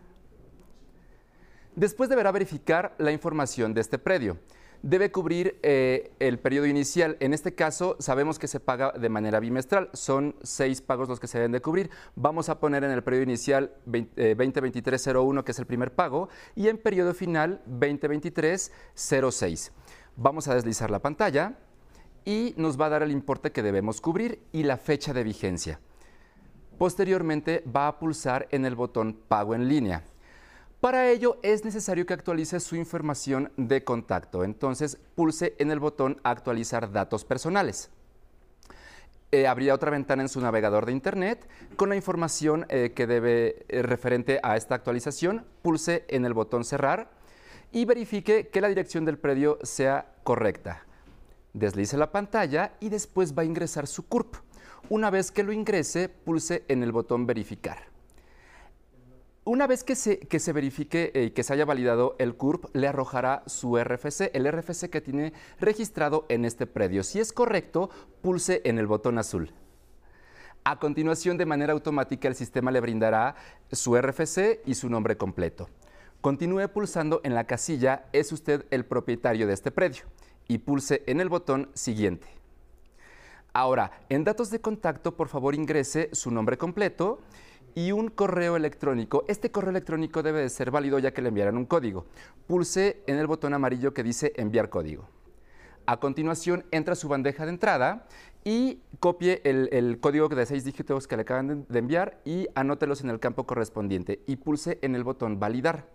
Después 1.75 2.09
deberá 2.09 2.31
verificar 2.31 2.95
la 2.97 3.11
información 3.11 3.73
de 3.73 3.81
este 3.81 3.99
predio. 3.99 4.37
Debe 4.81 5.11
cubrir 5.11 5.59
eh, 5.61 6.11
el 6.19 6.39
periodo 6.39 6.67
inicial. 6.67 7.17
En 7.19 7.33
este 7.33 7.53
caso, 7.53 7.97
sabemos 7.99 8.39
que 8.39 8.47
se 8.47 8.59
paga 8.59 8.91
de 8.91 9.09
manera 9.09 9.39
bimestral. 9.39 9.89
Son 9.93 10.35
seis 10.41 10.81
pagos 10.81 11.09
los 11.09 11.19
que 11.19 11.27
se 11.27 11.37
deben 11.37 11.51
de 11.51 11.61
cubrir. 11.61 11.89
Vamos 12.15 12.49
a 12.49 12.59
poner 12.59 12.83
en 12.83 12.91
el 12.91 13.03
periodo 13.03 13.23
inicial 13.23 13.73
2023-01, 13.87 15.43
que 15.43 15.51
es 15.51 15.59
el 15.59 15.65
primer 15.65 15.93
pago, 15.93 16.29
y 16.55 16.69
en 16.69 16.77
periodo 16.77 17.13
final 17.13 17.61
2023-06. 17.67 19.71
Vamos 20.15 20.47
a 20.47 20.55
deslizar 20.55 20.91
la 20.91 20.99
pantalla 20.99 21.57
y 22.25 22.53
nos 22.57 22.79
va 22.79 22.87
a 22.87 22.89
dar 22.89 23.03
el 23.03 23.11
importe 23.11 23.51
que 23.51 23.63
debemos 23.63 24.01
cubrir 24.01 24.41
y 24.51 24.63
la 24.63 24.77
fecha 24.77 25.13
de 25.13 25.23
vigencia. 25.23 25.79
Posteriormente 26.77 27.63
va 27.73 27.87
a 27.87 27.99
pulsar 27.99 28.47
en 28.51 28.65
el 28.65 28.75
botón 28.75 29.17
Pago 29.27 29.55
en 29.55 29.69
línea. 29.69 30.03
Para 30.81 31.09
ello 31.09 31.37
es 31.41 31.63
necesario 31.63 32.05
que 32.05 32.13
actualice 32.13 32.59
su 32.59 32.75
información 32.75 33.51
de 33.55 33.83
contacto. 33.83 34.43
Entonces 34.43 34.97
pulse 35.15 35.55
en 35.57 35.71
el 35.71 35.79
botón 35.79 36.19
Actualizar 36.23 36.91
datos 36.91 37.23
personales. 37.23 37.89
Eh, 39.31 39.47
habría 39.47 39.73
otra 39.73 39.91
ventana 39.91 40.21
en 40.21 40.29
su 40.29 40.39
navegador 40.39 40.85
de 40.85 40.91
Internet 40.91 41.49
con 41.75 41.89
la 41.89 41.95
información 41.95 42.65
eh, 42.69 42.91
que 42.95 43.07
debe 43.07 43.65
eh, 43.67 43.81
referente 43.81 44.39
a 44.43 44.55
esta 44.57 44.75
actualización. 44.75 45.45
Pulse 45.61 46.05
en 46.07 46.25
el 46.25 46.33
botón 46.33 46.63
Cerrar 46.63 47.09
y 47.71 47.85
verifique 47.85 48.49
que 48.49 48.61
la 48.61 48.69
dirección 48.69 49.05
del 49.05 49.17
predio 49.17 49.57
sea 49.63 50.13
correcta. 50.23 50.85
Deslice 51.55 51.95
la 51.95 52.11
pantalla 52.11 52.73
y 52.81 52.89
después 52.89 53.33
va 53.33 53.43
a 53.43 53.45
ingresar 53.45 53.87
su 53.87 54.09
CURP. 54.09 54.35
Una 54.89 55.09
vez 55.09 55.31
que 55.31 55.41
lo 55.41 55.53
ingrese, 55.53 56.09
pulse 56.09 56.65
en 56.67 56.83
el 56.83 56.91
botón 56.91 57.25
verificar. 57.25 57.77
Una 59.45 59.65
vez 59.65 59.85
que 59.85 59.95
se, 59.95 60.19
que 60.19 60.39
se 60.41 60.51
verifique 60.51 61.13
y 61.15 61.29
que 61.29 61.43
se 61.43 61.53
haya 61.53 61.63
validado 61.63 62.17
el 62.19 62.35
CURP, 62.35 62.75
le 62.75 62.89
arrojará 62.89 63.41
su 63.45 63.77
RFC, 63.81 64.31
el 64.33 64.51
RFC 64.51 64.89
que 64.89 64.99
tiene 64.99 65.31
registrado 65.57 66.25
en 66.27 66.43
este 66.43 66.67
predio. 66.67 67.03
Si 67.03 67.21
es 67.21 67.31
correcto, 67.31 67.89
pulse 68.21 68.61
en 68.65 68.77
el 68.77 68.87
botón 68.87 69.17
azul. 69.17 69.53
A 70.65 70.77
continuación, 70.77 71.37
de 71.37 71.45
manera 71.45 71.71
automática, 71.71 72.27
el 72.27 72.35
sistema 72.35 72.69
le 72.69 72.81
brindará 72.81 73.35
su 73.71 73.95
RFC 73.95 74.59
y 74.65 74.75
su 74.75 74.89
nombre 74.89 75.15
completo. 75.15 75.69
Continúe 76.19 76.67
pulsando 76.67 77.21
en 77.23 77.33
la 77.33 77.45
casilla 77.45 78.07
¿Es 78.11 78.33
usted 78.33 78.65
el 78.71 78.83
propietario 78.83 79.47
de 79.47 79.53
este 79.53 79.71
predio? 79.71 80.03
Y 80.47 80.59
pulse 80.59 81.03
en 81.07 81.19
el 81.19 81.29
botón 81.29 81.69
Siguiente. 81.73 82.27
Ahora, 83.53 83.91
en 84.09 84.23
datos 84.25 84.49
de 84.49 84.59
contacto, 84.59 85.15
por 85.15 85.29
favor 85.29 85.55
ingrese 85.55 86.09
su 86.11 86.29
nombre 86.29 86.57
completo 86.57 87.19
y 87.73 87.91
un 87.91 88.09
correo 88.09 88.55
electrónico. 88.55 89.23
Este 89.27 89.51
correo 89.51 89.69
electrónico 89.69 90.23
debe 90.23 90.41
de 90.41 90.49
ser 90.49 90.71
válido 90.71 90.99
ya 90.99 91.13
que 91.13 91.21
le 91.21 91.29
enviarán 91.29 91.57
un 91.57 91.65
código. 91.65 92.05
Pulse 92.47 93.03
en 93.07 93.17
el 93.17 93.27
botón 93.27 93.53
amarillo 93.53 93.93
que 93.93 94.03
dice 94.03 94.33
enviar 94.35 94.69
código. 94.69 95.07
A 95.85 95.99
continuación, 95.99 96.65
entra 96.71 96.93
a 96.93 96.95
su 96.95 97.07
bandeja 97.07 97.45
de 97.45 97.51
entrada 97.51 98.07
y 98.43 98.81
copie 98.99 99.41
el, 99.43 99.99
código 99.99 100.27
de 100.29 100.45
seis 100.45 100.63
dígitos 100.63 101.07
que 101.07 101.15
le 101.15 101.21
acaban 101.21 101.65
de 101.69 101.79
enviar 101.79 102.19
y 102.25 102.47
anótelos 102.55 103.01
en 103.01 103.09
el 103.09 103.19
campo 103.19 103.45
correspondiente 103.45 104.21
y 104.25 104.37
pulse 104.37 104.79
en 104.81 104.95
el 104.95 105.03
botón 105.03 105.39
validar. 105.39 105.94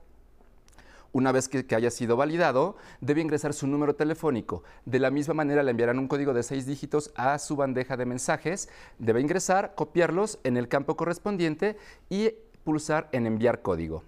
Una 1.12 1.32
vez 1.32 1.48
que, 1.48 1.74
haya 1.74 1.90
sido 1.90 2.16
validado, 2.16 2.76
debe 3.00 3.20
ingresar 3.20 3.52
su 3.52 3.66
número 3.66 3.96
telefónico. 3.96 4.62
De 4.84 5.00
la 5.00 5.10
misma 5.10 5.34
manera 5.34 5.62
le 5.62 5.72
enviarán 5.72 5.98
un 5.98 6.06
código 6.06 6.32
de 6.32 6.44
seis 6.44 6.66
dígitos 6.66 7.12
a 7.16 7.38
su 7.38 7.56
bandeja 7.56 7.96
de 7.96 8.06
mensajes. 8.06 8.68
Debe 8.98 9.20
ingresar, 9.20 9.74
copiarlos 9.74 10.38
en 10.44 10.56
el 10.56 10.68
campo 10.68 10.96
correspondiente 10.96 11.76
y 12.08 12.30
pulsar 12.62 13.08
en 13.10 13.26
enviar 13.26 13.62
código. 13.62 14.04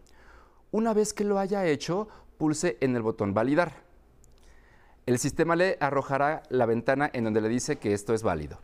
Una 0.70 0.94
vez 0.94 1.12
que 1.12 1.24
lo 1.24 1.40
haya 1.40 1.66
hecho, 1.66 2.08
pulse 2.38 2.78
en 2.80 2.94
el 2.94 3.02
botón 3.02 3.34
validar. 3.34 3.82
El 5.04 5.18
sistema 5.18 5.56
le 5.56 5.78
arrojará 5.80 6.44
la 6.48 6.66
ventana 6.66 7.10
en 7.12 7.24
donde 7.24 7.40
le 7.40 7.48
dice 7.48 7.76
que 7.76 7.92
esto 7.92 8.14
es 8.14 8.22
válido. 8.22 8.60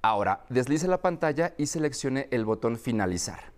Ahora, 0.00 0.44
deslice 0.48 0.88
la 0.88 1.02
pantalla 1.02 1.52
y 1.58 1.66
seleccione 1.66 2.28
el 2.30 2.46
botón 2.46 2.78
finalizar. 2.78 3.55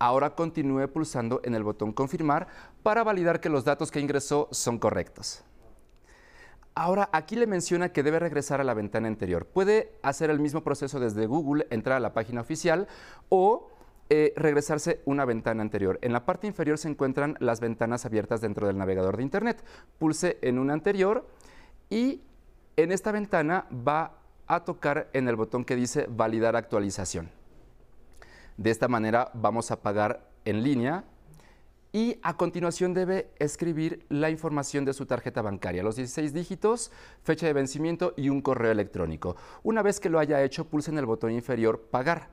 Ahora 0.00 0.34
continúe 0.34 0.88
pulsando 0.88 1.42
en 1.44 1.54
el 1.54 1.62
botón 1.62 1.92
confirmar 1.92 2.48
para 2.82 3.04
validar 3.04 3.38
que 3.38 3.50
los 3.50 3.66
datos 3.66 3.90
que 3.90 4.00
ingresó 4.00 4.48
son 4.50 4.78
correctos. 4.78 5.44
Ahora 6.74 7.10
aquí 7.12 7.36
le 7.36 7.46
menciona 7.46 7.90
que 7.90 8.02
debe 8.02 8.18
regresar 8.18 8.62
a 8.62 8.64
la 8.64 8.72
ventana 8.72 9.08
anterior. 9.08 9.44
Puede 9.44 9.92
hacer 10.02 10.30
el 10.30 10.40
mismo 10.40 10.62
proceso 10.62 10.98
desde 10.98 11.26
Google, 11.26 11.66
entrar 11.68 11.98
a 11.98 12.00
la 12.00 12.14
página 12.14 12.40
oficial 12.40 12.88
o 13.28 13.68
eh, 14.08 14.32
regresarse 14.36 15.02
una 15.04 15.26
ventana 15.26 15.60
anterior. 15.60 15.98
En 16.00 16.14
la 16.14 16.24
parte 16.24 16.46
inferior 16.46 16.78
se 16.78 16.88
encuentran 16.88 17.36
las 17.38 17.60
ventanas 17.60 18.06
abiertas 18.06 18.40
dentro 18.40 18.66
del 18.66 18.78
navegador 18.78 19.18
de 19.18 19.22
Internet. 19.22 19.62
Pulse 19.98 20.38
en 20.40 20.58
una 20.58 20.72
anterior 20.72 21.28
y 21.90 22.22
en 22.76 22.90
esta 22.90 23.12
ventana 23.12 23.66
va 23.86 24.14
a 24.46 24.64
tocar 24.64 25.10
en 25.12 25.28
el 25.28 25.36
botón 25.36 25.66
que 25.66 25.76
dice 25.76 26.06
validar 26.08 26.56
actualización. 26.56 27.39
De 28.60 28.70
esta 28.70 28.88
manera 28.88 29.30
vamos 29.32 29.70
a 29.70 29.80
pagar 29.80 30.28
en 30.44 30.62
línea 30.62 31.04
y 31.92 32.18
a 32.22 32.36
continuación 32.36 32.92
debe 32.92 33.30
escribir 33.38 34.04
la 34.10 34.28
información 34.28 34.84
de 34.84 34.92
su 34.92 35.06
tarjeta 35.06 35.40
bancaria, 35.40 35.82
los 35.82 35.96
16 35.96 36.34
dígitos, 36.34 36.92
fecha 37.22 37.46
de 37.46 37.54
vencimiento 37.54 38.12
y 38.18 38.28
un 38.28 38.42
correo 38.42 38.70
electrónico. 38.70 39.34
Una 39.62 39.80
vez 39.80 39.98
que 39.98 40.10
lo 40.10 40.18
haya 40.18 40.42
hecho, 40.42 40.66
pulse 40.66 40.90
en 40.90 40.98
el 40.98 41.06
botón 41.06 41.32
inferior 41.32 41.80
Pagar. 41.90 42.28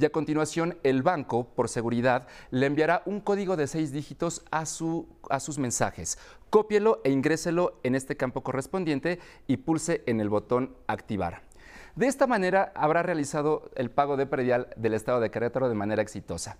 Y 0.00 0.04
a 0.04 0.10
continuación, 0.10 0.78
el 0.84 1.02
banco, 1.02 1.48
por 1.56 1.68
seguridad, 1.68 2.28
le 2.52 2.66
enviará 2.66 3.02
un 3.04 3.20
código 3.20 3.56
de 3.56 3.66
seis 3.66 3.90
dígitos 3.90 4.44
a, 4.52 4.64
su, 4.64 5.08
a 5.28 5.40
sus 5.40 5.58
mensajes. 5.58 6.18
Cópielo 6.50 7.00
e 7.02 7.10
ingréselo 7.10 7.80
en 7.82 7.96
este 7.96 8.16
campo 8.16 8.44
correspondiente 8.44 9.18
y 9.48 9.56
pulse 9.56 10.04
en 10.06 10.20
el 10.20 10.28
botón 10.28 10.76
Activar. 10.86 11.49
De 11.96 12.06
esta 12.06 12.26
manera 12.26 12.72
habrá 12.74 13.02
realizado 13.02 13.70
el 13.74 13.90
pago 13.90 14.16
de 14.16 14.26
predial 14.26 14.68
del 14.76 14.94
Estado 14.94 15.20
de 15.20 15.30
Querétaro 15.30 15.68
de 15.68 15.74
manera 15.74 16.02
exitosa. 16.02 16.56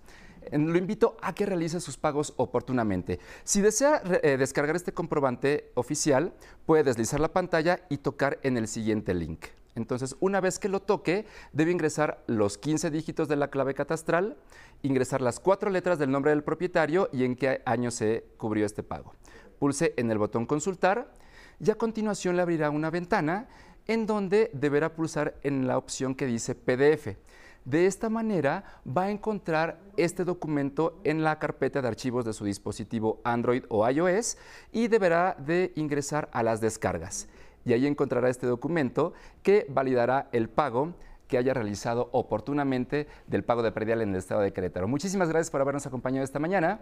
Lo 0.51 0.77
invito 0.77 1.17
a 1.21 1.33
que 1.33 1.45
realice 1.45 1.79
sus 1.79 1.97
pagos 1.97 2.33
oportunamente. 2.37 3.19
Si 3.43 3.61
desea 3.61 4.01
eh, 4.23 4.37
descargar 4.37 4.75
este 4.75 4.91
comprobante 4.91 5.71
oficial, 5.75 6.33
puede 6.65 6.83
deslizar 6.83 7.19
la 7.19 7.31
pantalla 7.31 7.81
y 7.89 7.97
tocar 7.97 8.39
en 8.43 8.57
el 8.57 8.67
siguiente 8.67 9.13
link. 9.13 9.45
Entonces, 9.75 10.17
una 10.19 10.41
vez 10.41 10.59
que 10.59 10.67
lo 10.67 10.81
toque, 10.81 11.25
debe 11.53 11.71
ingresar 11.71 12.23
los 12.27 12.57
15 12.57 12.89
dígitos 12.91 13.29
de 13.29 13.37
la 13.37 13.49
clave 13.49 13.73
catastral, 13.73 14.35
ingresar 14.81 15.21
las 15.21 15.39
cuatro 15.39 15.69
letras 15.69 15.97
del 15.97 16.11
nombre 16.11 16.31
del 16.31 16.43
propietario 16.43 17.09
y 17.13 17.23
en 17.23 17.35
qué 17.35 17.61
año 17.65 17.89
se 17.89 18.25
cubrió 18.37 18.65
este 18.65 18.83
pago. 18.83 19.13
Pulse 19.59 19.93
en 19.95 20.11
el 20.11 20.17
botón 20.17 20.45
consultar 20.45 21.13
y 21.59 21.69
a 21.69 21.75
continuación 21.75 22.35
le 22.35 22.41
abrirá 22.41 22.69
una 22.69 22.89
ventana 22.89 23.47
en 23.91 24.07
donde 24.07 24.49
deberá 24.53 24.93
pulsar 24.93 25.35
en 25.43 25.67
la 25.67 25.77
opción 25.77 26.15
que 26.15 26.25
dice 26.25 26.55
PDF. 26.55 27.17
De 27.65 27.87
esta 27.87 28.09
manera 28.09 28.63
va 28.87 29.03
a 29.03 29.11
encontrar 29.11 29.81
este 29.97 30.23
documento 30.23 31.01
en 31.03 31.25
la 31.25 31.39
carpeta 31.39 31.81
de 31.81 31.89
archivos 31.89 32.23
de 32.23 32.31
su 32.31 32.45
dispositivo 32.45 33.19
Android 33.25 33.65
o 33.67 33.87
iOS 33.87 34.37
y 34.71 34.87
deberá 34.87 35.35
de 35.37 35.73
ingresar 35.75 36.29
a 36.31 36.41
las 36.41 36.61
descargas. 36.61 37.27
Y 37.65 37.73
ahí 37.73 37.85
encontrará 37.85 38.29
este 38.29 38.47
documento 38.47 39.11
que 39.43 39.65
validará 39.67 40.29
el 40.31 40.47
pago 40.47 40.93
que 41.27 41.37
haya 41.37 41.53
realizado 41.53 42.07
oportunamente 42.13 43.07
del 43.27 43.43
pago 43.43 43.61
de 43.61 43.73
predial 43.73 44.01
en 44.01 44.11
el 44.11 44.15
estado 44.15 44.39
de 44.39 44.53
Querétaro. 44.53 44.87
Muchísimas 44.87 45.27
gracias 45.27 45.51
por 45.51 45.59
habernos 45.59 45.85
acompañado 45.85 46.23
esta 46.23 46.39
mañana. 46.39 46.79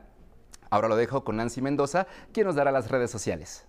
Ahora 0.69 0.88
lo 0.88 0.95
dejo 0.95 1.24
con 1.24 1.38
Nancy 1.38 1.60
Mendoza, 1.60 2.06
quien 2.32 2.45
nos 2.45 2.56
dará 2.56 2.72
las 2.72 2.91
redes 2.91 3.10
sociales. 3.10 3.65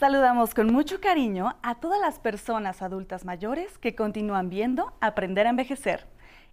Saludamos 0.00 0.54
con 0.54 0.72
mucho 0.72 0.98
cariño 0.98 1.56
a 1.62 1.74
todas 1.74 2.00
las 2.00 2.18
personas 2.18 2.80
adultas 2.80 3.26
mayores 3.26 3.76
que 3.76 3.94
continúan 3.94 4.48
viendo 4.48 4.94
Aprender 5.02 5.46
a 5.46 5.50
Envejecer. 5.50 6.06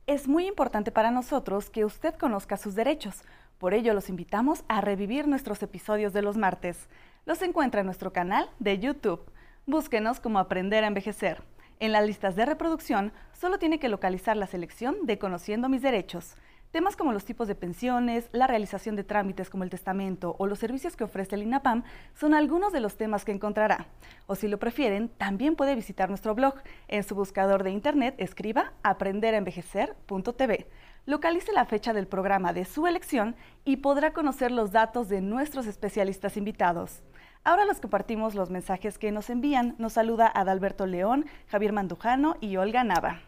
Es 0.05 0.27
muy 0.27 0.47
importante 0.47 0.91
para 0.91 1.12
nosotros 1.12 1.69
que 1.69 1.86
usted 1.86 2.13
conozca 2.15 2.57
sus 2.57 2.75
derechos. 2.75 3.23
Por 3.57 3.73
ello 3.73 3.93
los 3.93 4.10
invitamos 4.10 4.65
a 4.67 4.81
revivir 4.81 5.29
nuestros 5.29 5.63
episodios 5.63 6.12
de 6.12 6.23
los 6.23 6.36
martes. 6.36 6.89
Los 7.25 7.41
encuentra 7.41 7.79
en 7.79 7.86
nuestro 7.86 8.12
canal 8.12 8.49
de 8.60 8.79
YouTube. 8.79 9.31
Búsquenos 9.65 10.19
como 10.19 10.39
Aprender 10.39 10.83
a 10.83 10.88
Envejecer. 10.88 11.41
En 11.79 11.93
las 11.93 12.05
listas 12.05 12.36
de 12.36 12.45
reproducción 12.45 13.13
solo 13.31 13.60
tiene 13.60 13.79
que 13.79 13.88
localizar 13.88 14.36
la 14.36 14.47
selección 14.47 15.05
de 15.05 15.19
Conociendo 15.19 15.69
mis 15.69 15.81
derechos. 15.81 16.36
Temas 16.71 16.97
como 16.97 17.13
los 17.13 17.23
tipos 17.23 17.47
de 17.47 17.56
pensiones, 17.56 18.30
la 18.34 18.45
realización 18.45 18.97
de 18.97 19.06
trámites 19.06 19.49
como 19.49 19.63
el 19.63 19.69
testamento 19.69 20.36
o 20.38 20.47
los 20.47 20.60
servicios 20.60 20.97
que 20.97 21.06
ofrece 21.06 21.36
el 21.36 21.43
INAPAM 21.43 21.84
son 22.13 22.34
algunos 22.34 22.73
de 22.73 22.82
los 22.82 22.97
temas 22.97 23.23
que 23.23 23.32
encontrará. 23.32 23.88
O 24.25 24.36
si 24.36 24.49
lo 24.49 24.60
prefieren, 24.60 25.08
también 25.08 25.56
puede 25.56 25.75
visitar 25.75 26.10
nuestro 26.10 26.36
blog. 26.36 26.56
En 26.89 27.03
su 27.03 27.15
buscador 27.15 27.63
de 27.63 27.71
internet 27.71 28.15
escriba 28.17 28.73
aprenderenvejecer.tv. 28.84 30.67
Localice 31.06 31.53
la 31.53 31.63
fecha 31.63 31.93
del 31.93 32.06
programa 32.06 32.51
de 32.51 32.65
su 32.65 32.86
elección 32.86 33.38
y 33.63 33.77
podrá 33.77 34.12
conocer 34.12 34.51
los 34.51 34.73
datos 34.73 35.08
de 35.08 35.21
nuestros 35.21 35.67
especialistas 35.67 36.36
invitados. 36.36 37.01
Ahora 37.45 37.63
los 37.63 37.80
compartimos 37.80 38.36
los 38.36 38.49
mensajes 38.49 38.97
que 38.97 39.13
nos 39.13 39.30
envían. 39.30 39.75
Nos 39.77 39.93
saluda 39.93 40.27
Adalberto 40.27 40.86
León, 40.86 41.27
Javier 41.47 41.71
Mandujano 41.71 42.36
y 42.41 42.58
Olga 42.58 42.84
Nava. 42.84 43.21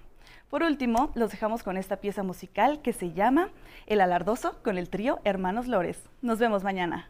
Por 0.50 0.64
último, 0.64 1.12
los 1.14 1.30
dejamos 1.30 1.62
con 1.62 1.78
esta 1.78 1.98
pieza 1.98 2.24
musical 2.24 2.82
que 2.82 2.92
se 2.92 3.14
llama 3.14 3.50
El 3.86 4.02
Alardoso 4.02 4.56
con 4.64 4.80
el 4.80 4.90
trío 4.90 5.20
Hermanos 5.24 5.68
Lores. 5.68 6.10
Nos 6.24 6.40
vemos 6.40 6.64
mañana. 6.64 7.08